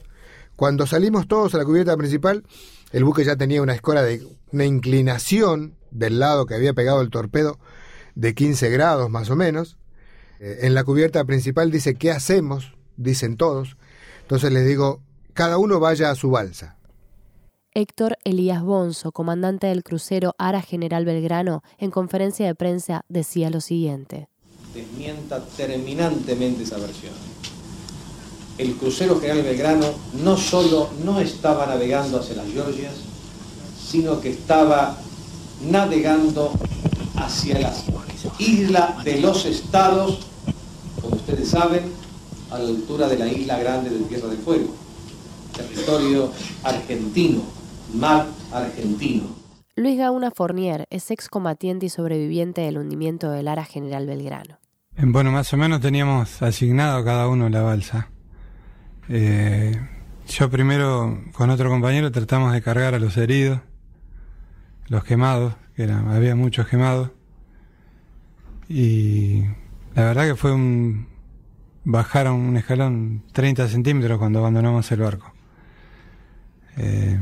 Cuando 0.56 0.86
salimos 0.86 1.28
todos 1.28 1.56
a 1.56 1.58
la 1.58 1.66
cubierta 1.66 1.96
principal, 1.98 2.44
el 2.92 3.04
buque 3.04 3.24
ya 3.24 3.36
tenía 3.36 3.62
una 3.62 3.74
escora 3.74 4.04
de 4.04 4.26
una 4.52 4.66
inclinación 4.66 5.76
del 5.92 6.20
lado 6.20 6.46
que 6.46 6.56
había 6.56 6.74
pegado 6.74 7.02
el 7.02 7.10
torpedo 7.10 7.60
de 8.16 8.34
15 8.34 8.70
grados 8.70 9.10
más 9.10 9.30
o 9.30 9.36
menos. 9.36 9.78
Eh, 10.40 10.60
en 10.62 10.74
la 10.74 10.84
cubierta 10.84 11.24
principal 11.26 11.72
dice, 11.72 11.96
¿qué 11.96 12.12
hacemos? 12.12 12.74
Dicen 12.98 13.38
todos. 13.38 13.78
Entonces 14.22 14.52
les 14.52 14.68
digo, 14.68 15.02
cada 15.38 15.60
uno 15.60 15.80
vaya 15.80 16.10
a 16.10 16.16
su 16.16 16.32
balsa. 16.32 16.78
Héctor 17.72 18.18
Elías 18.24 18.64
Bonzo, 18.64 19.12
comandante 19.12 19.68
del 19.68 19.84
crucero 19.84 20.34
Ara 20.40 20.64
General 20.64 21.06
Belgrano, 21.06 21.62
en 21.78 21.92
conferencia 21.92 22.48
de 22.48 22.56
prensa 22.56 23.06
decía 23.08 23.52
lo 23.52 23.62
siguiente. 23.62 24.30
Desmienta 24.74 25.46
terminantemente 25.56 26.64
esa 26.64 26.80
versión. 26.80 27.14
El 28.58 28.78
crucero 28.78 29.20
General 29.20 29.44
Belgrano 29.44 29.86
no 30.24 30.38
solo 30.38 30.90
no 31.06 31.20
estaba 31.20 31.68
navegando 31.68 32.20
hacia 32.20 32.38
las 32.38 32.48
Georgias, 32.48 32.96
sino 33.80 34.20
que 34.20 34.32
estaba 34.32 34.98
navegando 35.70 36.52
hacia 37.16 37.60
la 37.60 37.76
isla 38.40 38.98
de 39.04 39.22
los 39.22 39.46
estados, 39.46 40.18
como 41.00 41.16
ustedes 41.16 41.48
saben, 41.48 41.84
a 42.50 42.58
la 42.58 42.70
altura 42.70 43.08
de 43.08 43.20
la 43.20 43.28
isla 43.28 43.60
grande 43.60 43.92
de 43.92 44.00
Tierra 44.06 44.30
del 44.30 44.40
Fuego, 44.40 44.87
territorio 45.56 46.32
argentino, 46.64 47.44
mar 47.94 48.28
argentino. 48.52 49.36
Luis 49.76 49.98
Gauna 49.98 50.32
Fournier 50.32 50.88
es 50.90 51.12
excombatiente 51.12 51.86
y 51.86 51.90
sobreviviente 51.90 52.62
del 52.62 52.80
hundimiento 52.80 53.30
del 53.30 53.48
Ara 53.48 53.64
General 53.64 54.08
Belgrano. 54.08 54.58
Bueno, 55.00 55.32
más 55.32 55.54
o 55.54 55.58
menos 55.58 55.82
teníamos 55.82 56.42
asignado 56.42 57.06
cada 57.06 57.28
uno 57.28 57.48
la 57.50 57.62
balsa. 57.62 58.10
Eh, 59.08 59.80
yo 60.28 60.50
primero 60.50 61.20
con 61.34 61.52
otro 61.52 61.70
compañero 61.70 62.12
tratamos 62.12 62.54
de 62.54 62.64
cargar 62.64 62.96
a 62.96 63.00
los 63.00 63.16
heridos, 63.18 63.60
los 64.88 65.04
quemados, 65.04 65.54
que 65.76 65.84
eran, 65.84 66.08
había 66.08 66.36
muchos 66.36 66.68
quemados. 66.68 67.12
Y 68.68 69.44
la 69.94 70.06
verdad 70.06 70.26
que 70.26 70.36
fue 70.36 70.52
un... 70.52 71.08
Bajaron 71.84 72.36
un 72.36 72.58
escalón 72.58 73.24
30 73.32 73.68
centímetros 73.70 74.18
cuando 74.18 74.40
abandonamos 74.40 74.92
el 74.92 75.00
barco. 75.00 75.32
Eh, 76.78 77.18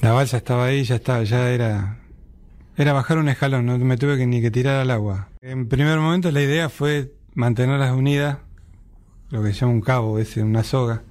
la 0.00 0.12
balsa 0.12 0.38
estaba 0.38 0.66
ahí, 0.66 0.84
ya 0.84 0.96
estaba, 0.96 1.22
ya 1.24 1.50
era... 1.50 1.98
Era 2.78 2.92
bajar 2.92 3.16
un 3.16 3.30
escalón, 3.30 3.64
no 3.64 3.78
me 3.78 3.96
tuve 3.96 4.18
que 4.18 4.26
ni 4.26 4.42
que 4.42 4.50
tirar 4.50 4.76
al 4.76 4.90
agua. 4.90 5.28
En 5.40 5.66
primer 5.66 5.98
momento 5.98 6.30
la 6.30 6.42
idea 6.42 6.68
fue 6.68 7.10
mantenerlas 7.34 7.92
unidas, 7.92 8.38
lo 9.30 9.42
que 9.42 9.54
se 9.54 9.60
llama 9.60 9.72
un 9.72 9.80
cabo, 9.80 10.18
es 10.18 10.36
una 10.36 10.62
soga, 10.62 11.02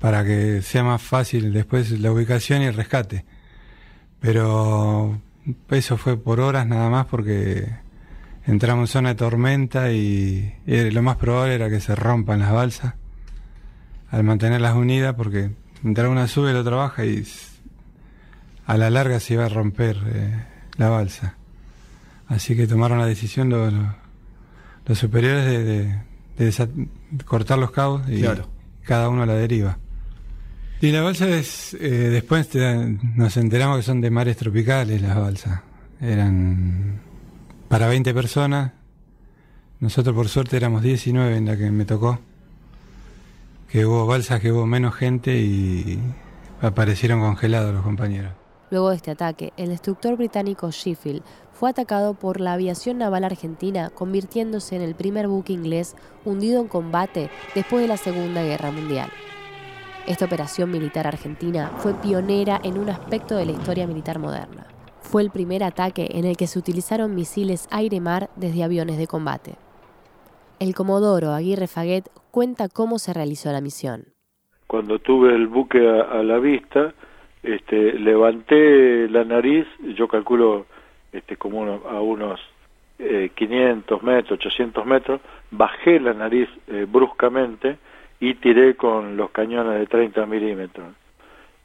para 0.00 0.24
que 0.24 0.62
sea 0.62 0.82
más 0.82 1.00
fácil 1.00 1.52
después 1.52 1.92
la 1.92 2.10
ubicación 2.10 2.62
y 2.62 2.64
el 2.64 2.74
rescate. 2.74 3.24
Pero 4.18 5.20
eso 5.70 5.96
fue 5.96 6.16
por 6.16 6.40
horas 6.40 6.66
nada 6.66 6.90
más 6.90 7.06
porque 7.06 7.68
entramos 8.46 8.90
en 8.90 8.92
zona 8.92 9.08
de 9.10 9.14
tormenta 9.14 9.92
y, 9.92 10.54
lo 10.66 11.02
más 11.02 11.16
probable 11.16 11.54
era 11.54 11.70
que 11.70 11.80
se 11.80 11.94
rompan 11.94 12.40
las 12.40 12.52
balsas 12.52 12.94
al 14.10 14.24
mantenerlas 14.24 14.74
unidas 14.74 15.14
porque 15.14 15.50
entrar 15.84 16.08
una 16.08 16.26
sube 16.28 16.50
y 16.50 16.54
la 16.54 16.60
otra 16.60 16.76
baja 16.76 17.04
y 17.04 17.24
a 18.66 18.76
la 18.76 18.90
larga 18.90 19.20
se 19.20 19.34
iba 19.34 19.46
a 19.46 19.48
romper 19.48 19.96
eh, 20.06 20.44
la 20.76 20.88
balsa. 20.88 21.34
Así 22.28 22.54
que 22.54 22.66
tomaron 22.66 22.98
la 22.98 23.06
decisión 23.06 23.48
los, 23.48 23.72
los, 24.86 24.98
superiores 24.98 25.44
de, 25.46 25.98
cortar 27.24 27.58
los 27.58 27.72
cabos 27.72 28.08
y 28.08 28.24
cada 28.84 29.08
uno 29.08 29.24
a 29.24 29.26
la 29.26 29.34
deriva. 29.34 29.78
Y 30.80 30.92
la 30.92 31.02
balsa 31.02 31.28
es, 31.28 31.74
eh, 31.74 31.88
después 31.88 32.48
nos 33.16 33.36
enteramos 33.36 33.78
que 33.78 33.82
son 33.82 34.00
de 34.00 34.10
mares 34.10 34.36
tropicales 34.36 35.02
las 35.02 35.16
balsas. 35.16 35.60
Eran 36.00 37.00
para 37.68 37.88
20 37.88 38.14
personas. 38.14 38.72
Nosotros 39.80 40.14
por 40.14 40.28
suerte 40.28 40.56
éramos 40.56 40.82
19 40.82 41.36
en 41.36 41.46
la 41.46 41.56
que 41.56 41.70
me 41.70 41.84
tocó. 41.84 42.20
Que 43.70 43.86
hubo 43.86 44.04
balsas 44.04 44.40
que 44.40 44.50
hubo 44.50 44.66
menos 44.66 44.96
gente 44.96 45.36
y 45.36 46.00
aparecieron 46.60 47.20
congelados 47.20 47.72
los 47.72 47.84
compañeros. 47.84 48.32
Luego 48.70 48.90
de 48.90 48.96
este 48.96 49.12
ataque, 49.12 49.52
el 49.56 49.68
destructor 49.68 50.16
británico 50.16 50.70
Sheffield 50.70 51.22
fue 51.52 51.70
atacado 51.70 52.14
por 52.14 52.40
la 52.40 52.54
aviación 52.54 52.98
naval 52.98 53.22
argentina, 53.22 53.90
convirtiéndose 53.90 54.74
en 54.74 54.82
el 54.82 54.96
primer 54.96 55.28
buque 55.28 55.52
inglés 55.52 55.94
hundido 56.24 56.60
en 56.60 56.66
combate 56.66 57.30
después 57.54 57.82
de 57.82 57.88
la 57.88 57.96
Segunda 57.96 58.42
Guerra 58.42 58.72
Mundial. 58.72 59.10
Esta 60.06 60.24
operación 60.24 60.70
militar 60.70 61.06
argentina 61.06 61.70
fue 61.78 61.94
pionera 61.94 62.60
en 62.64 62.76
un 62.76 62.90
aspecto 62.90 63.36
de 63.36 63.46
la 63.46 63.52
historia 63.52 63.86
militar 63.86 64.18
moderna. 64.18 64.66
Fue 65.00 65.22
el 65.22 65.30
primer 65.30 65.62
ataque 65.62 66.08
en 66.12 66.24
el 66.24 66.36
que 66.36 66.48
se 66.48 66.58
utilizaron 66.58 67.14
misiles 67.14 67.68
aire-mar 67.70 68.30
desde 68.34 68.64
aviones 68.64 68.98
de 68.98 69.06
combate. 69.06 69.56
El 70.60 70.74
comodoro 70.74 71.30
Aguirre 71.30 71.68
Faguet 71.68 72.04
cuenta 72.30 72.68
cómo 72.68 72.98
se 72.98 73.14
realizó 73.14 73.50
la 73.50 73.62
misión. 73.62 74.04
Cuando 74.66 74.98
tuve 74.98 75.34
el 75.34 75.46
buque 75.46 75.88
a, 75.88 76.22
la 76.22 76.38
vista, 76.38 76.92
este, 77.42 77.94
levanté 77.94 79.08
la 79.08 79.24
nariz, 79.24 79.66
yo 79.96 80.06
calculo 80.06 80.66
este, 81.12 81.38
como 81.38 81.64
a 81.64 82.02
unos 82.02 82.38
500 82.98 84.02
eh, 84.02 84.04
metros, 84.04 84.32
800 84.32 84.84
metros, 84.84 85.22
bajé 85.50 85.98
la 85.98 86.12
nariz 86.12 86.50
eh, 86.68 86.86
bruscamente 86.86 87.78
y 88.20 88.34
tiré 88.34 88.76
con 88.76 89.16
los 89.16 89.30
cañones 89.30 89.78
de 89.78 89.86
30 89.86 90.26
milímetros. 90.26 90.88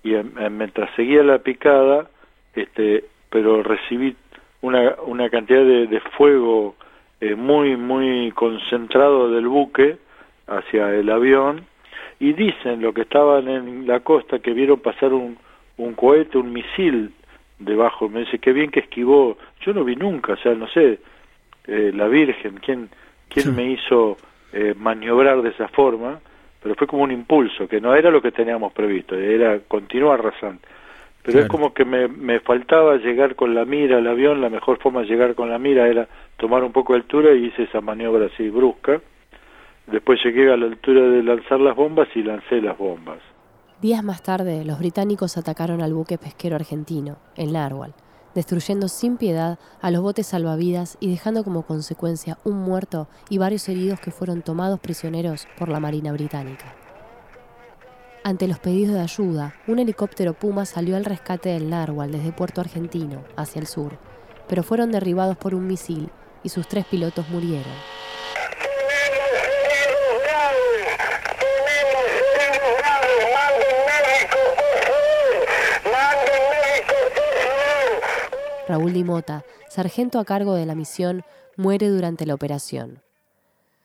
Y 0.03 0.13
mientras 0.49 0.89
seguía 0.95 1.21
la 1.21 1.39
picada, 1.39 2.08
este, 2.53 3.03
pero 3.29 3.62
recibí 3.62 4.15
una, 4.62 4.95
una 5.05 5.29
cantidad 5.29 5.65
de, 5.65 5.99
fuego 6.15 6.75
eh, 7.25 7.35
muy, 7.35 7.75
muy 7.75 8.31
concentrado 8.33 9.31
del 9.31 9.47
buque 9.47 9.97
hacia 10.45 10.93
el 10.93 11.09
avión 11.09 11.65
y 12.19 12.33
dicen 12.33 12.81
lo 12.81 12.93
que 12.93 13.01
estaban 13.01 13.47
en 13.47 13.88
la 13.88 14.01
costa 14.01 14.38
que 14.38 14.53
vieron 14.53 14.79
pasar 14.79 15.11
un, 15.11 15.35
un 15.77 15.93
cohete, 15.95 16.38
un 16.38 16.53
misil 16.53 17.13
debajo, 17.57 18.09
me 18.09 18.19
dice, 18.19 18.38
qué 18.38 18.53
bien 18.53 18.69
que 18.69 18.81
esquivó, 18.81 19.38
yo 19.61 19.73
no 19.73 19.83
vi 19.83 19.95
nunca, 19.95 20.33
o 20.33 20.38
sea, 20.38 20.53
no 20.53 20.67
sé, 20.67 20.99
eh, 21.65 21.91
la 21.95 22.07
Virgen, 22.07 22.59
¿quién, 22.63 22.89
quién 23.27 23.55
me 23.55 23.71
hizo 23.71 24.17
eh, 24.53 24.75
maniobrar 24.77 25.41
de 25.41 25.49
esa 25.49 25.67
forma? 25.69 26.19
Pero 26.61 26.75
fue 26.75 26.85
como 26.85 27.03
un 27.03 27.11
impulso, 27.11 27.67
que 27.67 27.81
no 27.81 27.95
era 27.95 28.11
lo 28.11 28.21
que 28.21 28.31
teníamos 28.31 28.71
previsto, 28.71 29.15
era 29.15 29.59
continuar 29.67 30.19
arrasando. 30.19 30.61
Pero 31.25 31.39
es 31.39 31.47
como 31.47 31.73
que 31.73 31.85
me, 31.85 32.07
me 32.07 32.39
faltaba 32.39 32.97
llegar 32.97 33.35
con 33.35 33.55
la 33.55 33.65
mira 33.65 33.97
al 33.97 34.07
avión, 34.07 34.41
la 34.41 34.49
mejor 34.49 34.77
forma 34.77 35.01
de 35.01 35.07
llegar 35.07 35.33
con 35.33 35.49
la 35.49 35.57
mira 35.57 35.88
era 35.88 36.07
tomar 36.38 36.63
un 36.63 36.71
poco 36.71 36.93
de 36.93 36.99
altura 36.99 37.33
y 37.33 37.45
hice 37.45 37.63
esa 37.63 37.81
maniobra 37.81 38.27
así 38.27 38.49
brusca. 38.49 39.01
Después 39.88 40.19
llegué 40.23 40.51
a 40.51 40.57
la 40.57 40.67
altura 40.67 41.01
de 41.01 41.23
lanzar 41.23 41.59
las 41.59 41.75
bombas 41.75 42.07
y 42.15 42.21
lancé 42.21 42.61
las 42.61 42.77
bombas. 42.77 43.19
Días 43.81 44.03
más 44.03 44.21
tarde, 44.21 44.63
los 44.65 44.79
británicos 44.79 45.38
atacaron 45.38 45.81
al 45.81 45.93
buque 45.93 46.17
pesquero 46.17 46.55
argentino, 46.55 47.17
el 47.35 47.53
Narwhal, 47.53 47.93
destruyendo 48.33 48.88
sin 48.88 49.17
piedad 49.17 49.57
a 49.81 49.91
los 49.91 50.01
botes 50.01 50.27
salvavidas 50.27 50.97
y 50.99 51.09
dejando 51.09 51.43
como 51.43 51.63
consecuencia 51.63 52.38
un 52.43 52.57
muerto 52.57 53.07
y 53.29 53.38
varios 53.38 53.67
heridos 53.67 53.99
que 53.99 54.11
fueron 54.11 54.43
tomados 54.43 54.79
prisioneros 54.79 55.47
por 55.57 55.69
la 55.69 55.79
Marina 55.79 56.13
Británica. 56.13 56.85
Ante 58.27 58.47
los 58.47 58.57
pedidos 58.57 58.95
de 58.95 59.01
ayuda, 59.01 59.53
un 59.67 59.77
helicóptero 59.77 60.33
Puma 60.33 60.65
salió 60.65 60.97
al 60.97 61.05
rescate 61.05 61.49
del 61.49 61.69
Narwhal 61.69 62.11
desde 62.11 62.31
Puerto 62.31 62.59
Argentino, 62.59 63.23
hacia 63.35 63.59
el 63.59 63.67
sur, 63.67 63.99
pero 64.47 64.63
fueron 64.63 64.91
derribados 64.91 65.38
por 65.38 65.53
un 65.53 65.67
misil 65.67 66.09
y 66.41 66.49
sus 66.49 66.67
tres 66.67 66.88
pilotos 66.88 67.29
murieron. 67.29 67.71
Raúl 78.67 78.91
Dimota, 78.91 79.45
sargento 79.69 80.17
a 80.17 80.25
cargo 80.25 80.55
de 80.55 80.65
la 80.65 80.73
misión, 80.73 81.23
muere 81.57 81.89
durante 81.89 82.25
la 82.25 82.33
operación. 82.33 83.03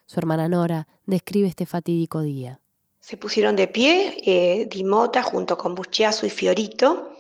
Su 0.07 0.19
hermana 0.19 0.49
Nora 0.49 0.89
describe 1.05 1.47
este 1.47 1.67
fatídico 1.67 2.23
día. 2.23 2.60
Se 3.01 3.17
pusieron 3.17 3.57
de 3.57 3.67
pie, 3.67 4.17
eh, 4.25 4.67
Dimota 4.71 5.23
junto 5.23 5.57
con 5.57 5.75
Buschiazo 5.75 6.27
y 6.27 6.31
Fiorito, 6.31 7.17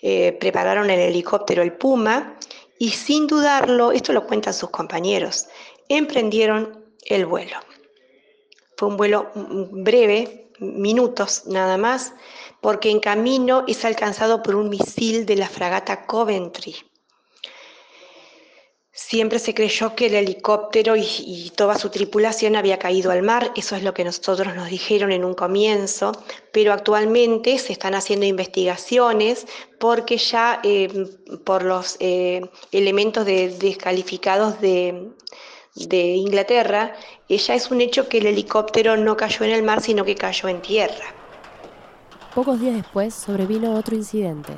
eh, 0.00 0.32
prepararon 0.32 0.90
el 0.90 1.00
helicóptero 1.00 1.62
el 1.62 1.72
Puma 1.72 2.38
y 2.78 2.90
sin 2.90 3.26
dudarlo, 3.26 3.92
esto 3.92 4.12
lo 4.12 4.26
cuentan 4.26 4.54
sus 4.54 4.70
compañeros, 4.70 5.48
emprendieron 5.88 6.84
el 7.04 7.26
vuelo. 7.26 7.56
Fue 8.76 8.88
un 8.88 8.96
vuelo 8.96 9.30
breve, 9.34 10.50
minutos 10.58 11.46
nada 11.46 11.76
más, 11.76 12.14
porque 12.60 12.90
en 12.90 13.00
camino 13.00 13.64
es 13.66 13.84
alcanzado 13.84 14.42
por 14.42 14.56
un 14.56 14.68
misil 14.68 15.26
de 15.26 15.36
la 15.36 15.48
fragata 15.48 16.06
Coventry. 16.06 16.76
Siempre 18.96 19.40
se 19.40 19.54
creyó 19.54 19.96
que 19.96 20.06
el 20.06 20.14
helicóptero 20.14 20.94
y, 20.94 21.50
toda 21.56 21.76
su 21.76 21.90
tripulación 21.90 22.54
había 22.54 22.78
caído 22.78 23.10
al 23.10 23.24
mar, 23.24 23.50
eso 23.56 23.74
es 23.74 23.82
lo 23.82 23.92
que 23.92 24.04
nosotros 24.04 24.54
nos 24.54 24.68
dijeron 24.68 25.10
en 25.10 25.24
un 25.24 25.34
comienzo, 25.34 26.12
pero 26.52 26.72
actualmente 26.72 27.58
se 27.58 27.72
están 27.72 27.94
haciendo 27.94 28.24
investigaciones 28.24 29.48
porque 29.80 30.16
ya 30.16 30.60
eh, 30.62 31.08
por 31.42 31.64
los 31.64 31.96
eh, 31.98 32.48
elementos 32.70 33.26
descalificados 33.26 34.60
de, 34.60 35.10
Inglaterra, 35.74 36.94
eh, 37.28 37.38
ya 37.38 37.56
es 37.56 37.72
un 37.72 37.80
hecho 37.80 38.08
que 38.08 38.18
el 38.18 38.26
helicóptero 38.26 38.96
no 38.96 39.16
cayó 39.16 39.44
en 39.44 39.50
el 39.50 39.64
mar, 39.64 39.80
sino 39.80 40.04
que 40.04 40.14
cayó 40.14 40.48
en 40.48 40.62
tierra. 40.62 41.06
Pocos 42.32 42.60
días 42.60 42.76
después 42.76 43.12
sobrevino 43.12 43.74
otro 43.74 43.96
incidente, 43.96 44.52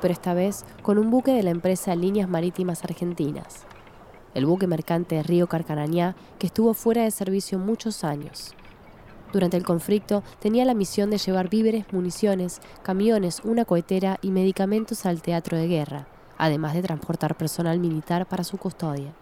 pero 0.00 0.12
esta 0.12 0.34
vez 0.34 0.64
con 0.82 0.98
un 0.98 1.08
buque 1.08 1.30
de 1.30 1.44
la 1.44 1.50
empresa 1.50 1.94
Líneas 1.94 2.28
Marítimas 2.28 2.82
Argentinas 2.82 3.64
el 4.36 4.44
buque 4.44 4.66
mercante 4.66 5.22
Río 5.22 5.46
Carcarañá, 5.46 6.14
que 6.38 6.46
estuvo 6.48 6.74
fuera 6.74 7.04
de 7.04 7.10
servicio 7.10 7.58
muchos 7.58 8.04
años. 8.04 8.54
Durante 9.32 9.56
el 9.56 9.64
conflicto 9.64 10.22
tenía 10.40 10.66
la 10.66 10.74
misión 10.74 11.08
de 11.08 11.16
llevar 11.16 11.48
víveres, 11.48 11.90
municiones, 11.90 12.60
camiones, 12.82 13.40
una 13.44 13.64
cohetera 13.64 14.18
y 14.20 14.30
medicamentos 14.30 15.06
al 15.06 15.22
teatro 15.22 15.56
de 15.56 15.68
guerra, 15.68 16.06
además 16.36 16.74
de 16.74 16.82
transportar 16.82 17.38
personal 17.38 17.78
militar 17.78 18.26
para 18.26 18.44
su 18.44 18.58
custodia. 18.58 19.14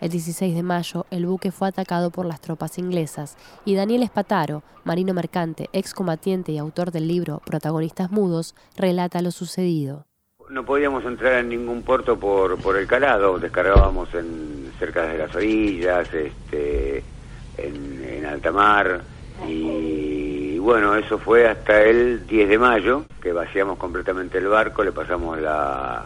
El 0.00 0.10
16 0.10 0.56
de 0.56 0.62
mayo, 0.64 1.06
el 1.10 1.24
buque 1.24 1.52
fue 1.52 1.68
atacado 1.68 2.10
por 2.10 2.26
las 2.26 2.40
tropas 2.40 2.78
inglesas 2.78 3.36
y 3.64 3.76
Daniel 3.76 4.02
Espataro, 4.02 4.64
marino 4.82 5.14
mercante, 5.14 5.70
excombatiente 5.72 6.50
y 6.50 6.58
autor 6.58 6.90
del 6.90 7.06
libro 7.06 7.40
Protagonistas 7.46 8.10
Mudos, 8.10 8.56
relata 8.76 9.22
lo 9.22 9.30
sucedido. 9.30 10.04
No 10.48 10.64
podíamos 10.64 11.04
entrar 11.04 11.34
en 11.34 11.48
ningún 11.48 11.82
puerto 11.82 12.18
por, 12.18 12.56
por 12.58 12.76
el 12.76 12.86
calado, 12.86 13.38
descargábamos 13.38 14.14
en 14.14 14.70
cerca 14.78 15.02
de 15.02 15.18
las 15.18 15.34
orillas, 15.34 16.12
este, 16.14 17.02
en, 17.58 18.04
en 18.04 18.26
alta 18.26 18.52
mar. 18.52 19.00
Y 19.48 20.58
bueno, 20.58 20.94
eso 20.94 21.18
fue 21.18 21.48
hasta 21.48 21.82
el 21.82 22.26
10 22.26 22.48
de 22.48 22.58
mayo, 22.58 23.04
que 23.20 23.32
vaciamos 23.32 23.76
completamente 23.76 24.38
el 24.38 24.46
barco, 24.46 24.84
le 24.84 24.92
pasamos 24.92 25.40
la, 25.40 26.04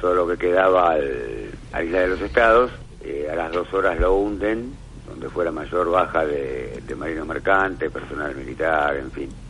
todo 0.00 0.14
lo 0.14 0.26
que 0.28 0.38
quedaba 0.38 0.92
al, 0.92 1.50
a 1.72 1.82
Isla 1.82 2.00
de 2.00 2.08
los 2.08 2.20
Estados, 2.22 2.70
eh, 3.02 3.28
a 3.30 3.34
las 3.36 3.52
dos 3.52 3.72
horas 3.74 4.00
lo 4.00 4.14
hunden, 4.14 4.72
donde 5.06 5.28
fue 5.28 5.44
la 5.44 5.52
mayor 5.52 5.90
baja 5.90 6.24
de, 6.24 6.82
de 6.86 6.94
marino 6.94 7.26
mercante, 7.26 7.90
personal 7.90 8.34
militar, 8.34 8.96
en 8.96 9.10
fin. 9.10 9.47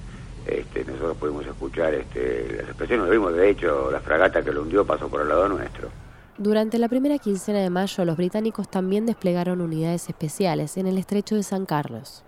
Este, 0.48 0.82
nosotros 0.84 1.16
pudimos 1.18 1.46
escuchar 1.46 1.92
este, 1.94 2.56
las 2.56 2.68
expresiones, 2.68 3.06
lo 3.06 3.12
vimos, 3.12 3.34
de 3.34 3.50
hecho, 3.50 3.90
la 3.90 4.00
fragata 4.00 4.42
que 4.42 4.50
lo 4.50 4.62
hundió 4.62 4.84
pasó 4.84 5.08
por 5.08 5.20
el 5.20 5.28
lado 5.28 5.46
nuestro. 5.48 5.90
Durante 6.38 6.78
la 6.78 6.88
primera 6.88 7.18
quincena 7.18 7.58
de 7.58 7.68
mayo, 7.68 8.04
los 8.04 8.16
británicos 8.16 8.70
también 8.70 9.04
desplegaron 9.04 9.61
unidades 9.61 10.08
especiales 10.08 10.76
en 10.78 10.87
el 10.87 10.96
estrecho 10.96 11.34
de 11.34 11.42
San 11.42 11.66
Carlos. 11.66 12.24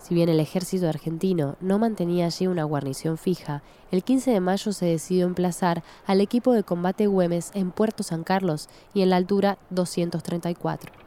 Si 0.00 0.14
bien 0.14 0.28
el 0.28 0.40
ejército 0.40 0.88
argentino 0.88 1.56
no 1.60 1.78
mantenía 1.78 2.26
allí 2.26 2.46
una 2.46 2.64
guarnición 2.64 3.18
fija, 3.18 3.62
el 3.90 4.04
15 4.04 4.30
de 4.30 4.40
mayo 4.40 4.72
se 4.72 4.86
decidió 4.86 5.26
emplazar 5.26 5.82
al 6.06 6.20
equipo 6.20 6.52
de 6.52 6.62
combate 6.62 7.06
Güemes 7.06 7.50
en 7.54 7.72
Puerto 7.72 8.02
San 8.02 8.22
Carlos 8.22 8.68
y 8.94 9.02
en 9.02 9.10
la 9.10 9.16
altura 9.16 9.58
234. 9.70 11.05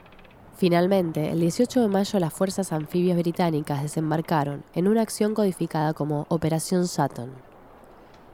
Finalmente, 0.59 1.31
el 1.31 1.39
18 1.39 1.83
de 1.83 1.87
mayo 1.87 2.19
las 2.19 2.33
fuerzas 2.33 2.73
anfibias 2.73 3.17
británicas 3.17 3.81
desembarcaron 3.81 4.65
en 4.73 4.89
una 4.89 5.01
acción 5.01 5.33
codificada 5.33 5.93
como 5.93 6.25
Operación 6.27 6.85
Sutton. 6.85 7.29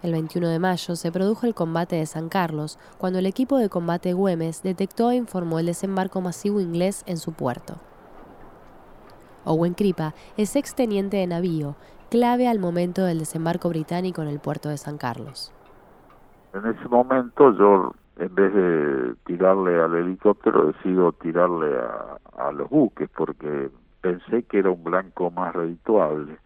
El 0.02 0.12
21 0.14 0.48
de 0.48 0.58
mayo 0.58 0.96
se 0.96 1.12
produjo 1.12 1.46
el 1.46 1.54
combate 1.54 1.98
de 1.98 2.08
San 2.08 2.30
Carlos, 2.30 2.80
cuando 2.98 3.20
el 3.20 3.28
equipo 3.28 3.60
de 3.60 3.70
combate 3.70 4.14
Güemes 4.14 4.64
detectó 4.64 5.12
e 5.12 5.18
informó 5.18 5.60
el 5.60 5.68
desembarco 5.68 6.20
masivo 6.20 6.60
inglés 6.60 7.04
en 7.06 7.18
su 7.18 7.32
puerto. 7.32 7.76
Owen 9.44 9.76
Crippa 9.76 10.16
es 10.36 10.56
exteniente 10.56 11.18
de 11.18 11.28
navío, 11.28 11.76
clave 12.10 12.48
al 12.48 12.58
momento 12.58 13.04
del 13.04 13.20
desembarco 13.20 13.70
británico 13.70 14.24
en 14.24 14.30
el 14.30 14.40
puerto 14.40 14.70
de 14.70 14.78
San 14.78 14.98
Carlos. 14.98 15.54
En 16.56 16.66
ese 16.66 16.88
momento 16.88 17.56
yo 17.56 17.94
en 18.18 18.34
vez 18.34 18.54
de 18.54 19.16
tirarle 19.26 19.82
al 19.82 19.96
helicóptero, 19.96 20.68
decido 20.68 21.12
tirarle 21.14 21.78
a, 21.78 22.52
los 22.52 22.70
buques 22.70 23.10
porque 23.16 23.70
pensé 24.02 24.44
que 24.44 24.60
era 24.60 24.70
un 24.70 24.84
blanco 24.84 25.32
más 25.32 25.54
redituable. 25.54 26.38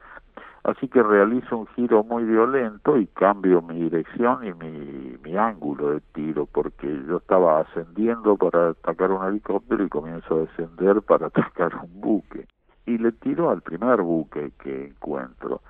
Así 0.64 0.88
que 0.88 1.04
realizo 1.04 1.58
un 1.58 1.68
giro 1.68 2.04
muy 2.04 2.24
violento 2.24 2.98
y 2.98 3.08
cambio 3.08 3.62
mi 3.62 3.82
dirección 3.82 4.46
y 4.46 4.54
mi, 4.54 5.18
mi 5.24 5.38
ángulo 5.38 5.92
de 5.92 6.02
tiro, 6.14 6.46
porque 6.46 6.88
yo 7.08 7.18
estaba 7.18 7.62
ascendiendo 7.62 8.38
para 8.38 8.70
atacar 8.70 9.12
un 9.12 9.26
helicóptero 9.26 9.84
y 9.84 9.90
comienzo 9.90 10.36
a 10.36 10.40
descender 10.40 11.02
para 11.02 11.28
atacar 11.28 11.76
un 11.76 12.02
buque. 12.02 12.48
Y 12.86 12.98
le 12.98 13.12
tiro 13.12 13.50
al 13.50 13.62
primer 13.62 14.02
buque 14.02 14.52
que 14.64 14.88
encuentro 14.88 15.62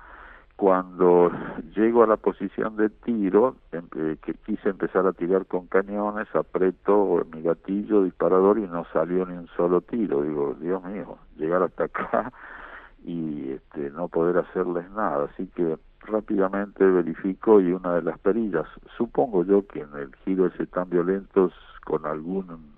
cuando 0.60 1.32
llego 1.74 2.02
a 2.02 2.06
la 2.06 2.18
posición 2.18 2.76
de 2.76 2.90
tiro, 2.90 3.56
eh, 3.72 4.18
que 4.22 4.34
quise 4.34 4.68
empezar 4.68 5.06
a 5.06 5.14
tirar 5.14 5.46
con 5.46 5.68
cañones, 5.68 6.28
aprieto 6.34 7.26
mi 7.32 7.40
gatillo 7.40 8.04
disparador 8.04 8.58
y 8.58 8.66
no 8.66 8.84
salió 8.92 9.24
ni 9.24 9.38
un 9.38 9.46
solo 9.56 9.80
tiro. 9.80 10.20
Digo, 10.20 10.54
Dios 10.60 10.84
mío, 10.84 11.16
llegar 11.38 11.62
hasta 11.62 11.84
acá 11.84 12.30
y 13.04 13.52
este, 13.52 13.88
no 13.88 14.08
poder 14.08 14.36
hacerles 14.36 14.90
nada. 14.90 15.30
Así 15.32 15.46
que 15.46 15.78
rápidamente 16.00 16.84
verifico 16.84 17.62
y 17.62 17.72
una 17.72 17.94
de 17.94 18.02
las 18.02 18.18
perillas, 18.18 18.66
supongo 18.98 19.46
yo 19.46 19.66
que 19.66 19.80
en 19.80 19.94
el 19.94 20.14
giro 20.26 20.44
ese 20.44 20.66
tan 20.66 20.90
violento, 20.90 21.50
con 21.86 22.04
algún, 22.04 22.74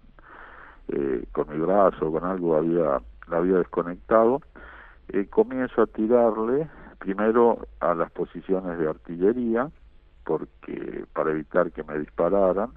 eh, 0.87 1.25
con 1.33 1.49
mi 1.49 1.59
brazo, 1.59 2.13
con 2.13 2.25
algo 2.25 2.55
había, 2.55 3.03
la 3.27 3.39
había 3.39 3.59
desconectado, 3.59 4.41
eh, 5.09 5.27
comienzo 5.29 5.83
a 5.83 5.87
tirarle 5.89 6.69
primero 7.03 7.67
a 7.81 7.95
las 7.95 8.13
posiciones 8.13 8.79
de 8.79 8.89
artillería 8.89 9.69
porque 10.25 11.05
para 11.13 11.33
evitar 11.33 11.73
que 11.73 11.83
me 11.83 11.99
dispararan 11.99 12.71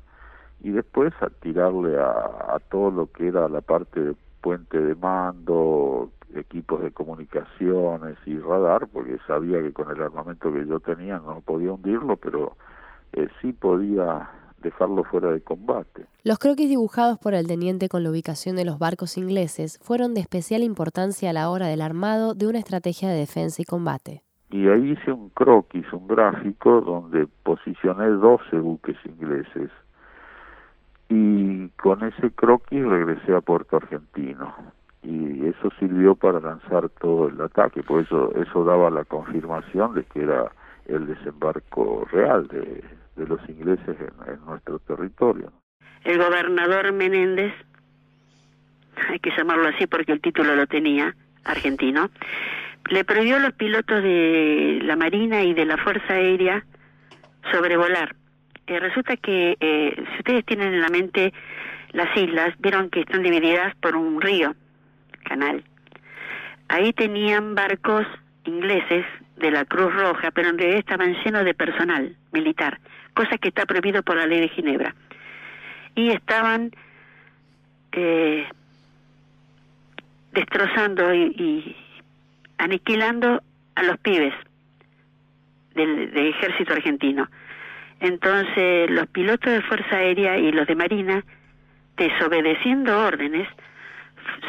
y 0.61 0.71
después 0.71 1.13
a 1.21 1.29
tirarle 1.29 1.95
a, 1.99 2.57
todo 2.71 2.89
lo 2.89 3.11
que 3.11 3.27
era 3.27 3.47
la 3.47 3.61
parte 3.61 4.15
puente 4.41 4.79
de 4.79 4.95
mando, 4.95 6.09
equipos 6.33 6.81
de 6.81 6.91
comunicaciones 6.91 8.17
y 8.25 8.39
radar, 8.39 8.87
porque 8.87 9.19
sabía 9.27 9.61
que 9.61 9.73
con 9.73 9.91
el 9.91 10.01
armamento 10.01 10.51
que 10.51 10.65
yo 10.65 10.79
tenía 10.79 11.19
no 11.19 11.41
podía 11.41 11.73
hundirlo, 11.73 12.17
pero 12.17 12.57
eh, 13.13 13.27
sí 13.41 13.53
podía 13.53 14.27
dejarlo 14.65 15.03
fuera 15.03 15.31
de 15.31 15.41
combate. 15.41 16.05
Los 16.23 16.39
croquis 16.39 16.69
dibujados 16.69 17.19
por 17.19 17.33
el 17.33 17.47
teniente 17.47 17.87
con 17.87 18.03
la 18.03 18.09
ubicación 18.09 18.55
de 18.55 18.65
los 18.65 18.79
barcos 18.79 19.17
ingleses 19.17 19.79
fueron 19.81 20.13
de 20.13 20.21
especial 20.21 20.63
importancia 20.63 21.29
a 21.29 21.33
la 21.33 21.49
hora 21.49 21.67
del 21.67 21.81
armado 21.81 22.33
de 22.33 22.47
una 22.47 22.59
estrategia 22.59 23.09
de 23.09 23.19
defensa 23.19 23.61
y 23.61 23.65
combate. 23.65 24.23
Y 24.49 24.67
ahí 24.67 24.91
hice 24.91 25.11
un 25.11 25.29
croquis, 25.29 25.91
un 25.93 26.07
gráfico, 26.07 26.81
donde 26.81 27.27
posicioné 27.43 28.07
12 28.07 28.57
buques 28.57 28.97
ingleses. 29.05 29.69
Y 31.09 31.69
con 31.81 32.03
ese 32.03 32.31
croquis 32.31 32.83
regresé 32.83 33.35
a 33.35 33.41
Puerto 33.41 33.77
Argentino. 33.77 34.53
Y 35.03 35.45
eso 35.45 35.69
sirvió 35.79 36.15
para 36.15 36.39
lanzar 36.39 36.89
todo 36.89 37.27
el 37.27 37.39
ataque, 37.39 37.83
por 37.83 38.01
eso 38.01 38.33
eso 38.35 38.63
daba 38.63 38.89
la 38.89 39.05
confirmación 39.05 39.93
de 39.93 40.03
que 40.05 40.23
era 40.23 40.51
el 40.87 41.05
desembarco 41.05 42.05
real 42.11 42.47
de, 42.47 42.83
de 43.15 43.27
los 43.27 43.39
ingleses 43.49 43.95
en, 43.99 44.45
nuestro 44.45 44.79
territorio. 44.79 45.51
El 46.03 46.17
gobernador 46.17 46.91
Menéndez, 46.93 47.53
hay 49.09 49.19
que 49.19 49.31
llamarlo 49.35 49.67
así 49.69 49.87
porque 49.87 50.11
el 50.11 50.21
título 50.21 50.55
lo 50.55 50.67
tenía, 50.67 51.15
argentino, 51.43 52.09
le 52.89 53.03
prohibió 53.03 53.37
a 53.37 53.39
los 53.39 53.53
pilotos 53.53 54.03
de 54.03 54.79
la 54.83 54.95
Marina 54.95 55.43
y 55.43 55.53
de 55.53 55.65
la 55.65 55.77
Fuerza 55.77 56.13
Aérea 56.13 56.63
sobrevolar. 57.51 58.15
Eh, 58.67 58.79
resulta 58.79 59.17
que 59.17 59.57
eh, 59.59 59.93
si 59.95 60.17
ustedes 60.19 60.45
tienen 60.45 60.73
en 60.73 60.81
la 60.81 60.89
mente 60.89 61.33
las 61.91 62.15
islas, 62.17 62.53
vieron 62.59 62.89
que 62.89 63.01
están 63.01 63.23
divididas 63.23 63.75
por 63.77 63.95
un 63.95 64.21
río, 64.21 64.55
canal. 65.23 65.63
Ahí 66.67 66.93
tenían 66.93 67.55
barcos 67.55 68.05
ingleses 68.43 69.05
de 69.37 69.51
la 69.51 69.65
Cruz 69.65 69.93
Roja, 69.93 70.31
pero 70.31 70.49
en 70.49 70.57
realidad 70.57 70.79
estaban 70.79 71.15
llenos 71.23 71.45
de 71.45 71.53
personal 71.53 72.15
militar, 72.31 72.79
cosa 73.15 73.37
que 73.39 73.47
está 73.47 73.65
prohibido 73.65 74.03
por 74.03 74.17
la 74.17 74.27
ley 74.27 74.41
de 74.41 74.49
Ginebra. 74.49 74.93
Y 75.95 76.09
estaban 76.11 76.71
eh, 77.93 78.45
destrozando 80.33 81.13
y, 81.13 81.75
aniquilando 82.57 83.41
a 83.75 83.83
los 83.83 83.97
pibes 83.99 84.33
del, 85.73 86.11
del, 86.11 86.27
ejército 86.27 86.73
argentino. 86.73 87.27
Entonces 88.01 88.91
los 88.91 89.07
pilotos 89.07 89.51
de 89.51 89.61
Fuerza 89.61 89.95
Aérea 89.95 90.37
y 90.37 90.51
los 90.51 90.67
de 90.67 90.75
Marina, 90.75 91.23
desobedeciendo 91.97 92.99
órdenes, 92.99 93.47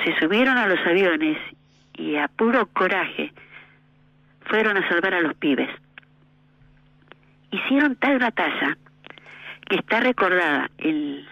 se 0.05 0.19
subieron 0.19 0.59
a 0.59 0.67
los 0.67 0.81
aviones 0.87 1.39
y 1.95 2.17
a 2.17 2.29
puro 2.29 2.67
coraje 2.67 3.33
fueron 4.47 4.77
a 4.77 4.89
salvar 4.89 5.15
a 5.15 5.21
los 5.21 5.35
pibes. 5.35 5.71
Hicieron 7.51 7.97
tal 7.97 8.19
batalla 8.19 8.77
que 9.69 9.77
está 9.77 10.01
recordada 10.01 10.71
en 10.79 11.25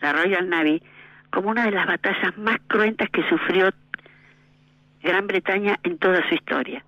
la 0.00 0.12
Royal 0.12 0.48
Navy 0.48 0.82
como 1.30 1.50
una 1.50 1.64
de 1.64 1.72
las 1.72 1.86
batallas 1.86 2.36
más 2.38 2.58
cruentas 2.68 3.08
que 3.10 3.22
sufrió 3.28 3.70
Gran 5.02 5.26
Bretaña 5.26 5.78
en 5.82 5.98
toda 5.98 6.26
su 6.28 6.34
historia. 6.34 6.84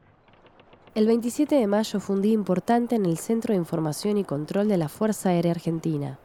El 0.95 1.07
27 1.07 1.55
de 1.55 1.67
mayo 1.67 2.01
fue 2.01 2.17
un 2.17 2.23
día 2.23 2.33
importante 2.33 2.97
en 2.97 3.07
el 3.07 3.17
Centro 3.17 3.53
de 3.53 3.59
Información 3.59 4.19
y 4.19 4.25
Control 4.25 4.69
de 4.69 4.77
la 4.77 4.89
Fuerza 4.89 5.31
Aérea 5.31 5.53
Argentina. 5.53 6.19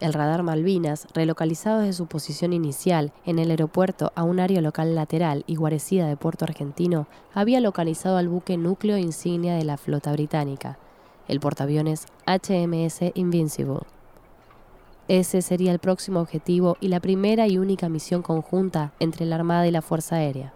El 0.00 0.12
radar 0.12 0.42
Malvinas, 0.42 1.06
relocalizado 1.14 1.80
desde 1.80 1.94
su 1.94 2.06
posición 2.06 2.52
inicial 2.52 3.12
en 3.24 3.38
el 3.38 3.50
aeropuerto 3.50 4.12
a 4.14 4.22
un 4.22 4.40
área 4.40 4.60
local 4.60 4.94
lateral 4.94 5.44
y 5.46 5.56
guarecida 5.56 6.06
de 6.06 6.16
Puerto 6.16 6.44
Argentino, 6.44 7.06
había 7.34 7.60
localizado 7.60 8.16
al 8.16 8.28
buque 8.28 8.56
núcleo 8.56 8.96
insignia 8.96 9.54
de 9.54 9.64
la 9.64 9.76
flota 9.76 10.12
británica, 10.12 10.78
el 11.28 11.40
portaaviones 11.40 12.06
HMS 12.26 13.12
Invincible. 13.14 13.80
Ese 15.06 15.40
sería 15.40 15.72
el 15.72 15.78
próximo 15.78 16.20
objetivo 16.20 16.76
y 16.80 16.88
la 16.88 17.00
primera 17.00 17.46
y 17.46 17.58
única 17.58 17.88
misión 17.88 18.22
conjunta 18.22 18.92
entre 19.00 19.24
la 19.26 19.36
Armada 19.36 19.66
y 19.66 19.70
la 19.70 19.82
Fuerza 19.82 20.16
Aérea. 20.16 20.52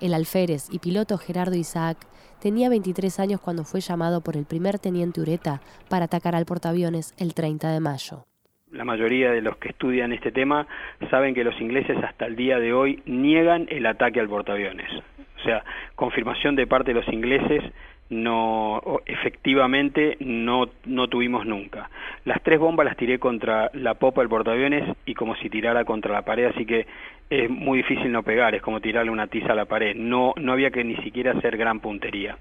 El 0.00 0.14
alférez 0.14 0.68
y 0.70 0.78
piloto 0.78 1.18
Gerardo 1.18 1.56
Isaac 1.56 1.98
tenía 2.40 2.68
23 2.68 3.18
años 3.18 3.40
cuando 3.40 3.64
fue 3.64 3.80
llamado 3.80 4.20
por 4.20 4.36
el 4.36 4.44
primer 4.44 4.78
teniente 4.78 5.20
Ureta 5.20 5.60
para 5.88 6.04
atacar 6.04 6.36
al 6.36 6.46
portaaviones 6.46 7.14
el 7.18 7.34
30 7.34 7.70
de 7.70 7.80
mayo 7.80 8.24
la 8.72 8.84
mayoría 8.84 9.30
de 9.30 9.40
los 9.40 9.56
que 9.56 9.70
estudian 9.70 10.12
este 10.12 10.32
tema 10.32 10.66
saben 11.10 11.34
que 11.34 11.44
los 11.44 11.58
ingleses 11.60 11.96
hasta 12.02 12.26
el 12.26 12.36
día 12.36 12.58
de 12.58 12.72
hoy 12.72 13.02
niegan 13.06 13.66
el 13.70 13.86
ataque 13.86 14.20
al 14.20 14.28
portaaviones. 14.28 14.90
O 15.38 15.42
sea, 15.44 15.64
confirmación 15.94 16.56
de 16.56 16.66
parte 16.66 16.92
de 16.92 17.00
los 17.00 17.08
ingleses 17.08 17.62
no 18.10 19.00
efectivamente 19.04 20.16
no 20.20 20.68
no 20.86 21.08
tuvimos 21.08 21.46
nunca. 21.46 21.90
Las 22.24 22.42
tres 22.42 22.58
bombas 22.58 22.86
las 22.86 22.96
tiré 22.96 23.18
contra 23.18 23.70
la 23.74 23.94
popa 23.94 24.22
del 24.22 24.30
portaaviones 24.30 24.96
y 25.04 25.14
como 25.14 25.36
si 25.36 25.50
tirara 25.50 25.84
contra 25.84 26.12
la 26.12 26.22
pared, 26.22 26.46
así 26.46 26.64
que 26.64 26.86
es 27.30 27.50
muy 27.50 27.78
difícil 27.78 28.10
no 28.10 28.22
pegar, 28.22 28.54
es 28.54 28.62
como 28.62 28.80
tirarle 28.80 29.10
una 29.10 29.26
tiza 29.26 29.52
a 29.52 29.56
la 29.56 29.66
pared. 29.66 29.94
No 29.94 30.32
no 30.36 30.52
había 30.52 30.70
que 30.70 30.84
ni 30.84 30.96
siquiera 30.96 31.32
hacer 31.32 31.56
gran 31.56 31.80
puntería. 31.80 32.38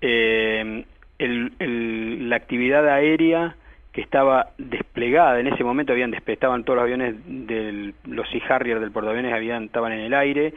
Eh, 0.00 0.84
la 1.18 2.36
actividad 2.36 2.88
aérea 2.88 3.56
que 3.92 4.00
estaba 4.00 4.50
desplegada 4.58 5.38
en 5.38 5.48
ese 5.48 5.62
momento 5.62 5.92
habían 5.92 6.14
estaban 6.14 6.64
todos 6.64 6.76
los 6.76 6.84
aviones 6.84 7.14
de 7.26 7.92
los 8.06 8.28
Sea 8.30 8.40
Harrier 8.48 8.80
del 8.80 8.90
portaaviones 8.90 9.32
habían 9.32 9.64
estaban 9.64 9.92
en 9.92 10.00
el 10.00 10.14
aire 10.14 10.54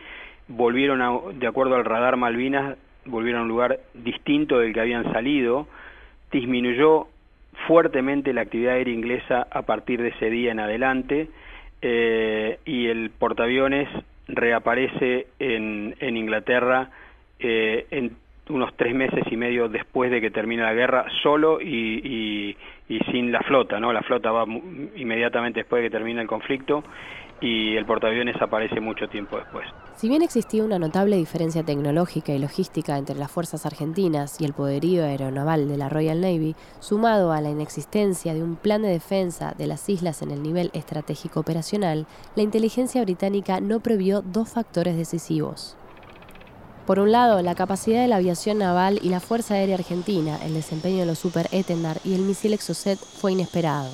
volvieron 0.48 1.40
de 1.40 1.48
acuerdo 1.48 1.76
al 1.76 1.86
radar 1.86 2.18
Malvinas 2.18 2.78
volvieron 3.06 3.42
a 3.42 3.44
un 3.44 3.50
lugar 3.50 3.80
distinto 3.94 4.60
del 4.60 4.74
que 4.74 4.82
habían 4.82 5.12
salido 5.12 5.68
disminuyó 6.32 7.08
fuertemente 7.68 8.34
la 8.34 8.42
actividad 8.42 8.74
aérea 8.74 8.94
inglesa 8.94 9.48
a 9.50 9.62
partir 9.62 10.02
de 10.02 10.10
ese 10.10 10.30
día 10.30 10.52
en 10.52 10.60
adelante 10.60 11.30
eh, 11.82 12.60
y 12.66 12.88
el 12.88 13.10
portaaviones 13.12 13.88
reaparece 14.28 15.28
en, 15.40 15.96
Inglaterra 16.02 16.90
eh, 17.40 17.86
en 17.92 18.18
unos 18.50 18.76
tres 18.76 18.94
meses 18.94 19.24
y 19.32 19.38
medio 19.38 19.70
después 19.70 20.12
de 20.12 20.22
que 20.22 20.30
termine 20.30 20.64
la 20.64 20.74
guerra, 20.74 21.06
solo 21.24 21.60
y, 21.62 22.56
y, 22.88 23.00
sin 23.12 23.32
la 23.32 23.40
flota, 23.42 23.80
¿no? 23.80 23.92
La 23.92 24.04
flota 24.04 24.32
va 24.32 24.46
inmediatamente 24.96 25.62
después 25.62 25.82
de 25.82 25.90
que 25.90 25.98
termine 25.98 26.22
el 26.22 26.28
conflicto 26.28 26.84
y 27.42 27.76
el 27.76 27.86
portaaviones 27.86 28.42
aparece 28.42 28.80
mucho 28.80 29.08
tiempo 29.08 29.38
después. 29.38 29.66
Si 29.96 30.10
bien 30.10 30.22
existía 30.22 30.64
una 30.64 30.80
notable 30.80 31.16
diferencia 31.16 31.64
tecnológica 31.64 32.34
y 32.34 32.40
logística 32.40 32.98
entre 32.98 33.16
las 33.16 33.32
fuerzas 33.32 33.66
argentinas 33.66 34.40
y 34.42 34.46
el 34.46 34.54
poderío 34.54 35.04
aeronaval 35.04 35.68
de 35.68 35.78
la 35.78 35.90
Royal 35.90 36.22
Navy, 36.22 36.56
sumado 36.80 37.32
a 37.32 37.42
la 37.42 37.50
inexistencia 37.50 38.34
de 38.34 38.44
un 38.44 38.56
plan 38.56 38.82
de 38.82 38.90
defensa 38.90 39.54
de 39.58 39.68
las 39.68 39.88
islas 39.90 40.22
en 40.22 40.32
el 40.32 40.44
nivel 40.44 40.70
estratégico 40.74 41.40
operacional, 41.40 42.08
la 42.36 42.44
inteligencia 42.44 43.02
británica 43.02 43.62
no 43.62 43.80
previó 43.80 44.22
dos 44.22 44.50
factores 44.50 44.98
decisivos. 44.98 45.78
Por 46.86 47.00
un 47.00 47.12
lado, 47.12 47.42
la 47.42 47.56
capacidad 47.56 48.02
de 48.02 48.08
la 48.08 48.18
aviación 48.18 48.60
naval 48.60 49.00
y 49.02 49.10
la 49.10 49.20
Fuerza 49.20 49.56
Aérea 49.56 49.76
Argentina, 49.76 50.38
el 50.44 50.54
desempeño 50.54 51.00
de 51.00 51.08
los 51.08 51.18
Super 51.18 51.48
Etendard 51.52 51.98
y 52.04 52.14
el 52.14 52.22
misil 52.22 52.54
Exocet 52.54 53.00
fue 53.00 53.32
inesperado. 53.32 53.90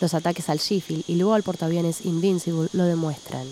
Los 0.00 0.12
ataques 0.12 0.50
al 0.50 0.58
Sheffield 0.58 1.04
y 1.06 1.16
luego 1.16 1.34
al 1.34 1.42
portaaviones 1.42 2.04
Invincible 2.04 2.68
lo 2.72 2.84
demuestran. 2.84 3.46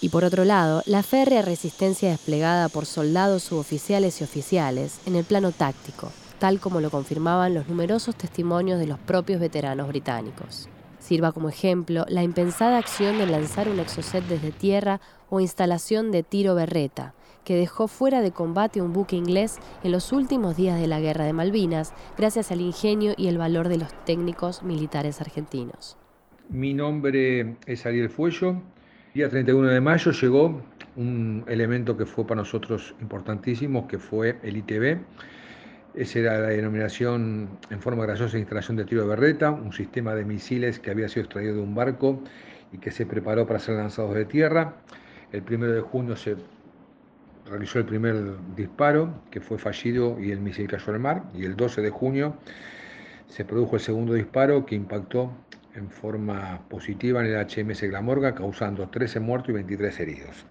Y 0.00 0.08
por 0.08 0.24
otro 0.24 0.46
lado, 0.46 0.82
la 0.86 1.02
férrea 1.02 1.42
resistencia 1.42 2.08
desplegada 2.08 2.70
por 2.70 2.86
soldados 2.86 3.42
suboficiales 3.42 4.20
y 4.20 4.24
oficiales 4.24 4.98
en 5.04 5.14
el 5.14 5.24
plano 5.24 5.52
táctico, 5.52 6.10
tal 6.38 6.58
como 6.58 6.80
lo 6.80 6.90
confirmaban 6.90 7.52
los 7.52 7.68
numerosos 7.68 8.16
testimonios 8.16 8.78
de 8.78 8.86
los 8.86 8.98
propios 8.98 9.40
veteranos 9.40 9.88
británicos. 9.88 10.68
Sirva 10.98 11.32
como 11.32 11.50
ejemplo 11.50 12.06
la 12.08 12.22
impensada 12.22 12.78
acción 12.78 13.18
de 13.18 13.26
lanzar 13.26 13.68
un 13.68 13.78
exocet 13.78 14.24
desde 14.24 14.52
tierra 14.52 15.00
o 15.28 15.40
instalación 15.40 16.10
de 16.12 16.22
tiro 16.22 16.54
berreta, 16.54 17.12
que 17.44 17.56
dejó 17.56 17.88
fuera 17.88 18.20
de 18.20 18.32
combate 18.32 18.82
un 18.82 18.92
buque 18.92 19.16
inglés 19.16 19.58
en 19.82 19.92
los 19.92 20.12
últimos 20.12 20.56
días 20.56 20.80
de 20.80 20.86
la 20.86 21.00
Guerra 21.00 21.24
de 21.24 21.32
Malvinas, 21.32 21.92
gracias 22.16 22.50
al 22.52 22.60
ingenio 22.60 23.14
y 23.16 23.28
el 23.28 23.38
valor 23.38 23.68
de 23.68 23.78
los 23.78 23.92
técnicos 24.04 24.62
militares 24.62 25.20
argentinos. 25.20 25.96
Mi 26.48 26.74
nombre 26.74 27.56
es 27.66 27.86
Ariel 27.86 28.10
Fuello. 28.10 28.50
El 28.50 29.14
día 29.14 29.28
31 29.28 29.68
de 29.68 29.80
mayo 29.80 30.12
llegó 30.12 30.62
un 30.96 31.44
elemento 31.46 31.96
que 31.96 32.06
fue 32.06 32.26
para 32.26 32.40
nosotros 32.40 32.94
importantísimo, 33.00 33.86
que 33.86 33.98
fue 33.98 34.38
el 34.42 34.56
ITB. 34.56 34.98
Esa 35.94 36.18
era 36.18 36.38
la 36.38 36.48
denominación 36.48 37.58
en 37.70 37.80
forma 37.80 38.04
graciosa 38.04 38.34
de 38.34 38.40
instalación 38.40 38.76
de 38.76 38.84
tiro 38.84 39.02
de 39.02 39.08
berreta, 39.08 39.50
un 39.50 39.72
sistema 39.72 40.14
de 40.14 40.24
misiles 40.24 40.78
que 40.78 40.90
había 40.90 41.08
sido 41.08 41.24
extraído 41.24 41.54
de 41.54 41.60
un 41.60 41.74
barco 41.74 42.20
y 42.72 42.78
que 42.78 42.90
se 42.90 43.06
preparó 43.06 43.46
para 43.46 43.58
ser 43.58 43.76
lanzados 43.76 44.14
de 44.14 44.24
tierra. 44.24 44.76
El 45.32 45.42
1 45.48 45.66
de 45.66 45.80
junio 45.80 46.16
se 46.16 46.36
realizó 47.50 47.80
el 47.80 47.84
primer 47.84 48.16
disparo, 48.54 49.22
que 49.30 49.40
fue 49.40 49.58
fallido 49.58 50.18
y 50.20 50.30
el 50.30 50.40
misil 50.40 50.68
cayó 50.68 50.92
al 50.92 51.00
mar, 51.00 51.24
y 51.34 51.44
el 51.44 51.56
12 51.56 51.82
de 51.82 51.90
junio 51.90 52.36
se 53.26 53.44
produjo 53.44 53.76
el 53.76 53.82
segundo 53.82 54.14
disparo 54.14 54.64
que 54.64 54.76
impactó 54.76 55.32
en 55.74 55.90
forma 55.90 56.60
positiva 56.68 57.20
en 57.20 57.26
el 57.26 57.46
HMS 57.46 57.82
Glamorga, 57.82 58.34
causando 58.34 58.88
13 58.88 59.20
muertos 59.20 59.50
y 59.50 59.52
23 59.52 60.00
heridos. 60.00 60.46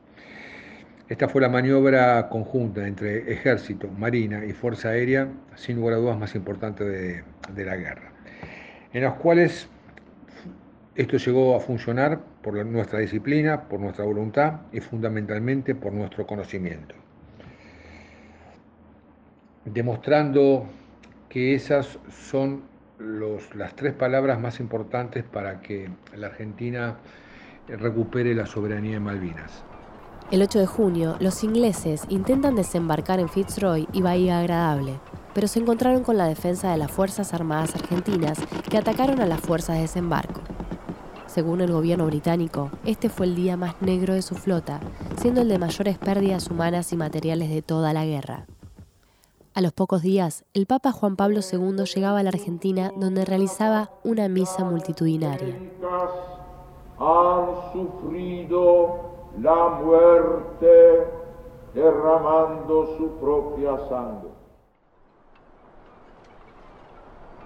Esta 1.07 1.27
fue 1.27 1.41
la 1.41 1.49
maniobra 1.49 2.29
conjunta 2.29 2.87
entre 2.87 3.31
ejército, 3.31 3.87
marina 3.87 4.45
y 4.45 4.53
fuerza 4.53 4.89
aérea, 4.89 5.27
sin 5.55 5.77
lugar 5.77 5.95
a 5.95 5.97
dudas 5.97 6.19
más 6.19 6.35
importante 6.35 6.83
de, 6.83 7.23
de 7.53 7.65
la 7.65 7.75
guerra, 7.75 8.11
en 8.93 9.03
las 9.03 9.13
cuales 9.15 9.67
esto 10.99 11.15
llegó 11.15 11.55
a 11.55 11.61
funcionar 11.61 12.19
por 12.41 12.65
nuestra 12.65 12.99
disciplina, 12.99 13.69
por 13.69 13.79
nuestra 13.79 14.03
voluntad 14.03 14.63
y 14.73 14.81
fundamentalmente 14.81 15.73
por 15.73 15.93
nuestro 15.93 16.27
conocimiento, 16.27 16.93
demostrando 19.63 20.65
que 21.29 21.55
esas 21.55 21.97
son 22.09 22.63
las 23.55 23.77
tres 23.77 23.93
palabras 23.93 24.41
más 24.41 24.59
importantes 24.59 25.23
para 25.23 25.61
que 25.61 25.89
la 26.17 26.27
Argentina 26.27 26.97
recupere 27.69 28.35
la 28.35 28.45
soberanía 28.45 28.95
de 28.95 28.99
Malvinas. 28.99 29.63
El 30.31 30.41
8 30.41 30.59
de 30.59 30.65
junio, 30.65 31.15
los 31.21 31.45
ingleses 31.45 32.03
intentan 32.09 32.55
desembarcar 32.55 33.21
en 33.21 33.29
Fitzroy 33.29 33.87
y 33.93 34.01
Bahía 34.01 34.39
Agradable, 34.39 34.99
pero 35.33 35.47
se 35.47 35.59
encontraron 35.59 36.03
con 36.03 36.17
la 36.17 36.27
defensa 36.27 36.69
de 36.73 36.77
las 36.77 36.91
Fuerzas 36.91 37.33
Armadas 37.33 37.73
Argentinas 37.73 38.37
que 38.69 38.77
atacaron 38.77 39.21
a 39.21 39.25
las 39.25 39.39
fuerzas 39.39 39.77
de 39.77 39.83
desembarco. 39.83 40.48
Según 41.39 41.61
el 41.61 41.71
gobierno 41.71 42.05
británico, 42.05 42.69
este 42.83 43.07
fue 43.07 43.25
el 43.25 43.33
día 43.33 43.55
más 43.55 43.81
negro 43.81 44.13
de 44.13 44.21
su 44.21 44.35
flota, 44.35 44.81
siendo 45.21 45.39
el 45.39 45.47
de 45.47 45.57
mayores 45.57 45.97
pérdidas 45.97 46.51
humanas 46.51 46.91
y 46.91 46.97
materiales 46.97 47.49
de 47.49 47.61
toda 47.61 47.93
la 47.93 48.03
guerra. 48.03 48.45
A 49.53 49.61
los 49.61 49.71
pocos 49.71 50.01
días, 50.01 50.43
el 50.53 50.65
Papa 50.65 50.91
Juan 50.91 51.15
Pablo 51.15 51.39
II 51.39 51.85
llegaba 51.95 52.19
a 52.19 52.23
la 52.23 52.31
Argentina 52.31 52.91
donde 52.97 53.23
realizaba 53.23 53.89
una 54.03 54.27
misa 54.27 54.65
multitudinaria. 54.65 55.55
Han 56.99 57.45
sufrido 57.71 58.97
la 59.39 59.79
muerte 59.81 61.07
derramando 61.73 62.97
su 62.97 63.11
propia 63.11 63.77
sangre. 63.87 64.29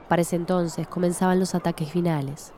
Para 0.08 0.24
ese 0.24 0.36
entonces 0.36 0.88
comenzaban 0.88 1.40
los 1.40 1.54
ataques 1.54 1.92
finales. 1.92 2.54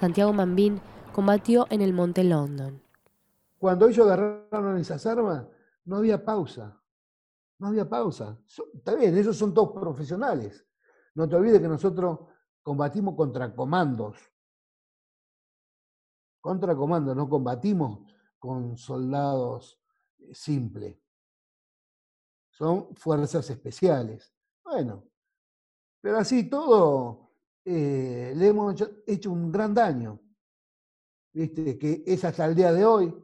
Santiago 0.00 0.32
Mambín 0.32 0.80
combatió 1.14 1.66
en 1.70 1.82
el 1.82 1.92
Monte 1.92 2.24
London. 2.24 2.82
Cuando 3.58 3.86
ellos 3.86 4.06
agarraron 4.06 4.78
esas 4.78 5.04
armas, 5.06 5.46
no 5.84 5.96
había 5.96 6.24
pausa. 6.24 6.82
No 7.58 7.68
había 7.68 7.88
pausa. 7.88 8.38
Está 8.74 8.94
bien, 8.94 9.16
ellos 9.16 9.36
son 9.36 9.52
todos 9.52 9.72
profesionales. 9.72 10.66
No 11.14 11.28
te 11.28 11.36
olvides 11.36 11.60
que 11.60 11.68
nosotros 11.68 12.20
combatimos 12.62 13.14
contra 13.14 13.54
comandos 13.54 14.16
contra 16.40 16.74
comando, 16.74 17.14
no 17.14 17.28
combatimos 17.28 18.00
con 18.38 18.76
soldados 18.76 19.80
eh, 20.18 20.34
simples. 20.34 20.98
Son 22.50 22.94
fuerzas 22.96 23.48
especiales. 23.50 24.34
Bueno, 24.64 25.04
pero 26.00 26.18
así 26.18 26.48
todo 26.48 27.29
eh, 27.64 28.32
le 28.36 28.48
hemos 28.48 28.74
hecho, 29.06 29.32
un 29.32 29.50
gran 29.50 29.74
daño. 29.74 30.20
Viste, 31.32 31.78
que 31.78 32.02
es 32.06 32.24
hasta 32.24 32.46
el 32.46 32.54
día 32.54 32.72
de 32.72 32.84
hoy. 32.84 33.14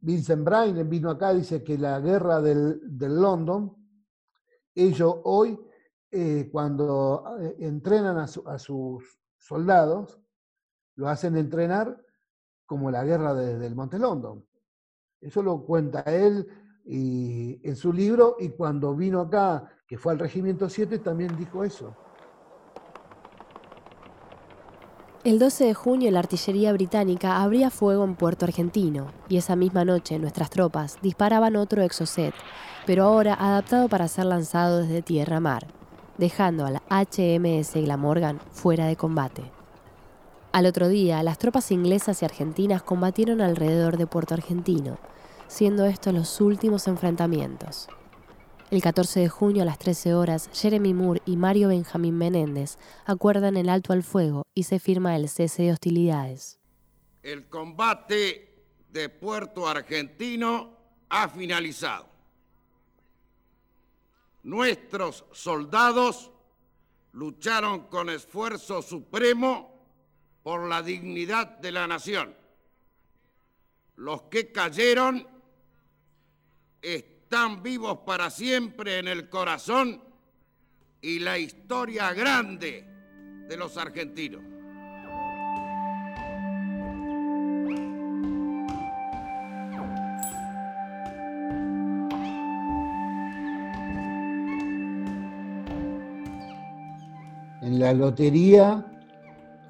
Vincent 0.00 0.44
Brain 0.44 0.88
vino 0.88 1.10
acá, 1.10 1.32
dice 1.32 1.62
que 1.62 1.78
la 1.78 2.00
guerra 2.00 2.40
del, 2.40 2.80
del 2.98 3.20
London, 3.20 3.76
ellos 4.74 5.16
hoy, 5.24 5.58
eh, 6.10 6.48
cuando 6.52 7.24
entrenan 7.58 8.18
a, 8.18 8.58
sus 8.58 9.18
soldados, 9.38 10.20
lo 10.96 11.08
hacen 11.08 11.36
entrenar 11.36 12.04
como 12.66 12.90
la 12.90 13.04
guerra 13.04 13.32
del 13.34 13.74
Monte 13.74 13.98
London. 13.98 14.44
Eso 15.20 15.42
lo 15.42 15.64
cuenta 15.64 16.00
él 16.02 16.46
y, 16.84 17.66
en 17.66 17.76
su 17.76 17.92
libro 17.92 18.36
y 18.38 18.50
cuando 18.50 18.94
vino 18.94 19.20
acá, 19.20 19.70
que 19.86 19.96
fue 19.96 20.12
al 20.12 20.18
Regimiento 20.18 20.68
7, 20.68 20.98
también 20.98 21.36
dijo 21.36 21.64
eso. 21.64 21.96
El 25.24 25.38
12 25.38 25.66
de 25.66 25.74
junio 25.74 26.10
la 26.10 26.18
artillería 26.18 26.72
británica 26.72 27.44
abría 27.44 27.70
fuego 27.70 28.02
en 28.02 28.16
Puerto 28.16 28.44
Argentino 28.44 29.06
y 29.28 29.36
esa 29.36 29.54
misma 29.54 29.84
noche 29.84 30.18
nuestras 30.18 30.50
tropas 30.50 30.98
disparaban 31.00 31.54
otro 31.54 31.80
Exocet, 31.82 32.34
pero 32.86 33.04
ahora 33.04 33.34
adaptado 33.34 33.88
para 33.88 34.08
ser 34.08 34.24
lanzado 34.24 34.78
desde 34.78 35.00
tierra-mar, 35.00 35.68
dejando 36.18 36.66
al 36.66 36.80
HMS 36.90 37.74
Glamorgan 37.74 38.40
fuera 38.50 38.86
de 38.86 38.96
combate. 38.96 39.44
Al 40.50 40.66
otro 40.66 40.88
día, 40.88 41.22
las 41.22 41.38
tropas 41.38 41.70
inglesas 41.70 42.20
y 42.20 42.24
argentinas 42.24 42.82
combatieron 42.82 43.40
alrededor 43.40 43.98
de 43.98 44.08
Puerto 44.08 44.34
Argentino, 44.34 44.98
siendo 45.46 45.84
estos 45.84 46.12
los 46.12 46.40
últimos 46.40 46.88
enfrentamientos. 46.88 47.86
El 48.72 48.80
14 48.80 49.20
de 49.20 49.28
junio 49.28 49.64
a 49.64 49.66
las 49.66 49.78
13 49.78 50.14
horas, 50.14 50.48
Jeremy 50.54 50.94
Moore 50.94 51.20
y 51.26 51.36
Mario 51.36 51.68
Benjamín 51.68 52.16
Menéndez 52.16 52.78
acuerdan 53.04 53.58
el 53.58 53.68
alto 53.68 53.92
al 53.92 54.02
fuego 54.02 54.44
y 54.54 54.62
se 54.62 54.78
firma 54.78 55.14
el 55.14 55.28
cese 55.28 55.64
de 55.64 55.72
hostilidades. 55.72 56.58
El 57.22 57.50
combate 57.50 58.64
de 58.88 59.10
Puerto 59.10 59.68
Argentino 59.68 60.78
ha 61.10 61.28
finalizado. 61.28 62.08
Nuestros 64.42 65.26
soldados 65.32 66.30
lucharon 67.12 67.88
con 67.88 68.08
esfuerzo 68.08 68.80
supremo 68.80 69.84
por 70.42 70.66
la 70.66 70.80
dignidad 70.80 71.58
de 71.58 71.72
la 71.72 71.86
nación. 71.86 72.34
Los 73.96 74.22
que 74.22 74.50
cayeron 74.50 75.28
están 76.80 77.11
vivos 77.62 78.00
para 78.04 78.28
siempre 78.28 78.98
en 78.98 79.08
el 79.08 79.30
corazón 79.30 80.02
y 81.00 81.18
la 81.18 81.38
historia 81.38 82.12
grande 82.12 82.84
de 83.48 83.56
los 83.56 83.78
argentinos. 83.78 84.42
En 97.62 97.78
la 97.78 97.94
lotería 97.94 98.84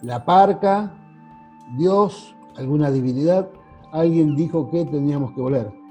la 0.03 0.25
parca, 0.25 0.93
Dios, 1.79 2.35
alguna 2.57 2.91
divinidad, 2.91 3.49
alguien 3.93 4.35
dijo 4.35 4.69
que 4.69 4.85
teníamos 4.85 5.33
que 5.33 5.41
volar. 5.41 5.82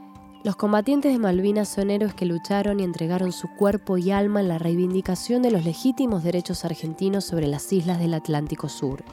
Los 0.44 0.56
combatientes 0.56 1.14
de 1.14 1.20
Malvinas 1.20 1.70
son 1.70 1.92
héroes 1.92 2.16
que 2.16 2.26
lucharon 2.26 2.80
y 2.80 2.84
entregaron 2.84 3.32
su 3.32 3.48
cuerpo 3.48 4.00
y 4.00 4.10
alma 4.10 4.42
en 4.42 4.48
la 4.48 4.58
reivindicación 4.58 5.44
de 5.44 5.52
los 5.52 5.64
legítimos 5.64 6.24
derechos 6.24 6.66
argentinos 6.66 7.26
sobre 7.26 7.46
las 7.46 7.72
islas 7.72 8.00
del 8.00 8.16
Atlántico 8.16 8.68
Sur. 8.68 9.04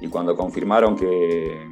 Y 0.00 0.08
cuando 0.08 0.34
confirmaron 0.34 0.96
que, 0.96 1.64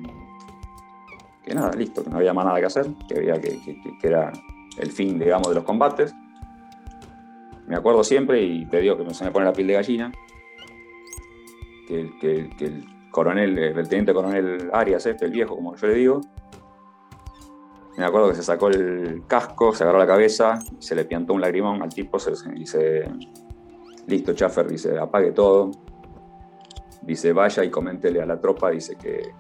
que 1.45 1.53
nada, 1.53 1.73
listo, 1.73 2.05
que 2.05 2.11
no 2.11 2.19
había 2.19 2.33
más 2.33 2.45
nada 2.45 2.61
que 2.61 2.67
hacer, 2.67 2.87
que, 3.09 3.19
había 3.19 3.41
que, 3.41 3.59
que, 4.01 4.07
era 4.07 4.33
el 4.79 4.93
fin, 4.93 5.19
digamos, 5.19 5.49
de 5.49 5.57
los 5.57 5.65
combates, 5.65 6.15
me 7.67 7.75
acuerdo 7.75 8.05
siempre 8.05 8.41
y 8.41 8.67
te 8.67 8.81
digo 8.81 8.97
que 8.97 9.15
se 9.15 9.25
me 9.25 9.33
pone 9.33 9.47
la 9.47 9.53
piel 9.53 9.67
de 9.67 9.73
gallina, 9.75 10.13
que, 11.89 12.51
el 12.61 12.87
coronel, 13.11 13.59
el 13.59 13.89
teniente 13.89 14.15
coronel 14.15 14.71
Arias, 14.73 15.07
este, 15.07 15.25
el 15.25 15.33
viejo, 15.33 15.57
como 15.57 15.75
yo 15.75 15.89
le 15.89 15.95
digo, 15.95 16.21
me 17.97 18.05
acuerdo 18.05 18.29
que 18.29 18.35
se 18.35 18.43
sacó 18.43 18.69
el 18.69 19.23
casco, 19.27 19.75
se 19.75 19.85
agarró 19.85 19.99
la 19.99 20.07
cabeza, 20.07 20.59
se 20.79 20.95
le 20.95 21.05
piantó 21.05 21.33
un 21.33 21.41
lagrimón 21.41 21.83
al 21.83 21.89
tipo 21.89 22.19
y 22.55 22.59
dice, 22.59 23.11
listo, 24.07 24.35
Chaffer, 24.35 24.69
dice, 24.69 24.99
apague 24.99 25.33
todo, 25.33 25.71
dice, 27.03 27.33
vaya 27.33 27.65
y 27.65 27.71
coméntele 27.71 28.21
a 28.21 28.27
la 28.27 28.39
tropa, 28.39 28.71
dice 28.71 28.97
que, 28.97 29.33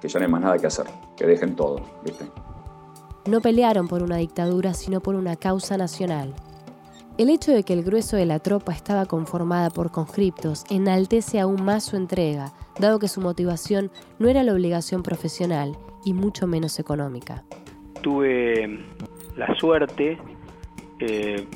que, 0.00 0.08
ya 0.08 0.20
no 0.20 0.26
hay 0.26 0.32
más 0.32 0.40
nada 0.40 0.58
que 0.58 0.68
hacer, 0.68 0.86
que 1.16 1.26
dejen 1.26 1.56
todo, 1.56 1.80
¿viste? 2.04 2.30
No 3.26 3.40
pelearon 3.40 3.88
por 3.88 4.04
una 4.04 4.18
dictadura, 4.18 4.72
sino 4.72 5.00
por 5.00 5.16
una 5.16 5.34
causa 5.34 5.76
nacional. 5.76 6.32
El 7.18 7.30
hecho 7.30 7.50
de 7.50 7.64
que 7.64 7.72
el 7.72 7.82
grueso 7.82 8.16
de 8.16 8.26
la 8.26 8.38
tropa 8.38 8.72
estaba 8.72 9.06
conformada 9.06 9.70
por 9.70 9.90
conscriptos 9.90 10.64
enaltece 10.70 11.40
aún 11.40 11.64
más 11.64 11.82
su 11.84 11.96
entrega, 11.96 12.52
dado 12.78 12.98
que 13.00 13.08
su 13.08 13.20
motivación 13.20 13.90
no 14.18 14.28
era 14.28 14.44
la 14.44 14.52
obligación 14.52 15.02
profesional 15.02 15.76
y 16.04 16.12
mucho 16.12 16.46
menos 16.46 16.78
económica. 16.78 17.42
Tuve 18.02 18.80
la 19.36 19.54
suerte, 19.56 20.18
eh, 21.00 21.46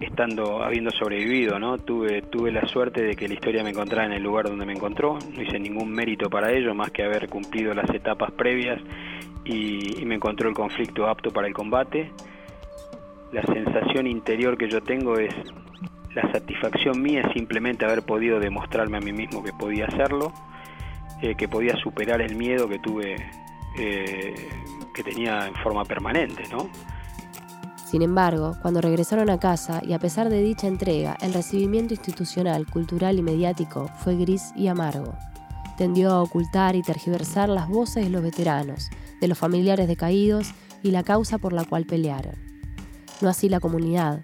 estando, 0.00 0.62
habiendo 0.62 0.90
sobrevivido, 0.90 1.58
¿no? 1.58 1.78
Tuve, 1.78 2.22
tuve 2.22 2.52
la 2.52 2.66
suerte 2.66 3.02
de 3.02 3.14
que 3.14 3.28
la 3.28 3.34
historia 3.34 3.62
me 3.62 3.70
encontrara 3.70 4.06
en 4.06 4.12
el 4.12 4.22
lugar 4.22 4.48
donde 4.48 4.66
me 4.66 4.72
encontró. 4.72 5.18
No 5.34 5.42
hice 5.42 5.58
ningún 5.58 5.90
mérito 5.90 6.28
para 6.30 6.52
ello, 6.52 6.74
más 6.74 6.90
que 6.90 7.04
haber 7.04 7.28
cumplido 7.28 7.74
las 7.74 7.88
etapas 7.90 8.30
previas 8.32 8.80
y 9.44 10.04
me 10.04 10.16
encontró 10.16 10.48
el 10.48 10.54
conflicto 10.54 11.06
apto 11.06 11.30
para 11.30 11.48
el 11.48 11.54
combate 11.54 12.12
la 13.32 13.42
sensación 13.42 14.06
interior 14.06 14.58
que 14.58 14.68
yo 14.68 14.82
tengo 14.82 15.18
es 15.18 15.34
la 16.14 16.30
satisfacción 16.32 17.00
mía 17.00 17.30
simplemente 17.32 17.84
haber 17.84 18.02
podido 18.02 18.40
demostrarme 18.40 18.98
a 18.98 19.00
mí 19.00 19.12
mismo 19.12 19.44
que 19.44 19.52
podía 19.52 19.86
hacerlo, 19.86 20.32
eh, 21.22 21.36
que 21.36 21.46
podía 21.46 21.76
superar 21.76 22.20
el 22.20 22.34
miedo 22.34 22.68
que 22.68 22.80
tuve 22.80 23.16
eh, 23.76 24.48
que 24.92 25.02
tenía 25.02 25.46
en 25.46 25.54
forma 25.56 25.84
permanente, 25.84 26.44
¿no? 26.50 26.68
Sin 27.90 28.02
embargo, 28.02 28.56
cuando 28.62 28.80
regresaron 28.80 29.30
a 29.30 29.40
casa 29.40 29.82
y 29.84 29.94
a 29.94 29.98
pesar 29.98 30.28
de 30.28 30.42
dicha 30.42 30.68
entrega, 30.68 31.16
el 31.20 31.34
recibimiento 31.34 31.92
institucional, 31.92 32.66
cultural 32.66 33.18
y 33.18 33.22
mediático 33.22 33.88
fue 34.04 34.14
gris 34.14 34.52
y 34.54 34.68
amargo. 34.68 35.14
Tendió 35.76 36.12
a 36.12 36.22
ocultar 36.22 36.76
y 36.76 36.82
tergiversar 36.82 37.48
las 37.48 37.68
voces 37.68 38.04
de 38.04 38.10
los 38.10 38.22
veteranos, 38.22 38.90
de 39.20 39.26
los 39.26 39.36
familiares 39.36 39.88
decaídos 39.88 40.52
y 40.84 40.92
la 40.92 41.02
causa 41.02 41.38
por 41.38 41.52
la 41.52 41.64
cual 41.64 41.84
pelearon. 41.84 42.36
No 43.20 43.28
así 43.28 43.48
la 43.48 43.58
comunidad, 43.58 44.20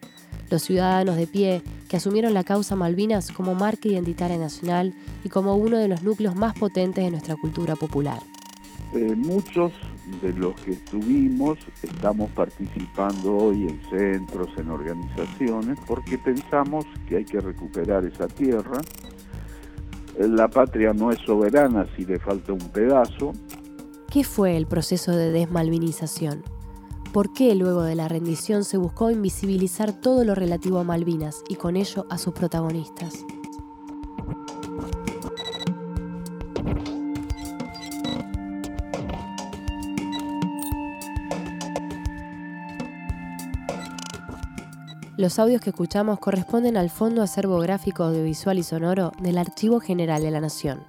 los 0.49 0.63
ciudadanos 0.63 1.17
de 1.17 1.27
pie 1.27 1.63
que 1.89 1.97
asumieron 1.97 2.35
la 2.35 2.45
causa 2.45 2.77
Malvinas 2.77 3.33
como 3.33 3.55
marca 3.55 3.89
identitaria 3.89 4.39
nacional 4.39 4.95
y 5.25 5.29
como 5.29 5.57
uno 5.57 5.77
de 5.77 5.89
los 5.89 6.03
núcleos 6.03 6.37
más 6.37 6.55
potentes 6.57 7.05
de 7.05 7.11
nuestra 7.11 7.35
cultura 7.35 7.75
popular. 7.75 8.21
Eh, 8.95 9.15
muchos 9.17 9.73
de 10.23 10.33
los 10.33 10.55
que 10.61 10.73
estuvimos 10.73 11.59
estamos 11.83 12.31
participando 12.31 13.37
hoy 13.37 13.67
en 13.67 13.81
centros, 13.91 14.49
en 14.57 14.71
organizaciones, 14.71 15.79
porque 15.87 16.19
pensamos 16.19 16.85
que 17.09 17.17
hay 17.17 17.25
que 17.25 17.41
recuperar 17.41 18.05
esa 18.05 18.29
tierra. 18.29 18.81
Eh, 20.17 20.29
la 20.29 20.49
patria 20.49 20.93
no 20.93 21.11
es 21.11 21.19
soberana 21.21 21.87
si 21.97 22.05
le 22.05 22.19
falta 22.19 22.53
un 22.53 22.71
pedazo. 22.71 23.33
¿Qué 24.11 24.23
fue 24.23 24.57
el 24.57 24.67
proceso 24.67 25.13
de 25.13 25.33
desmalvinización? 25.33 26.45
¿Por 27.13 27.33
qué 27.33 27.55
luego 27.55 27.83
de 27.83 27.97
la 27.97 28.09
rendición 28.09 28.65
se 28.65 28.77
buscó 28.77 29.11
invisibilizar 29.11 29.93
todo 29.93 30.25
lo 30.25 30.35
relativo 30.35 30.79
a 30.79 30.85
Malvinas 30.85 31.43
y 31.49 31.57
con 31.57 31.77
ello 31.77 32.07
a 32.09 32.19
sus 32.19 32.35
protagonistas? 32.35 33.25
Los 45.17 45.39
audios 45.39 45.63
que 45.63 45.71
escuchamos 45.71 46.19
corresponden 46.19 46.77
al 46.77 46.91
Fondo 46.91 47.23
Acervo 47.23 47.59
Gráfico 47.59 48.05
Audiovisual 48.05 48.59
y 48.59 48.63
Sonoro 48.63 49.13
del 49.19 49.39
Archivo 49.39 49.81
General 49.81 50.21
de 50.21 50.31
la 50.31 50.43
Nación. 50.43 50.85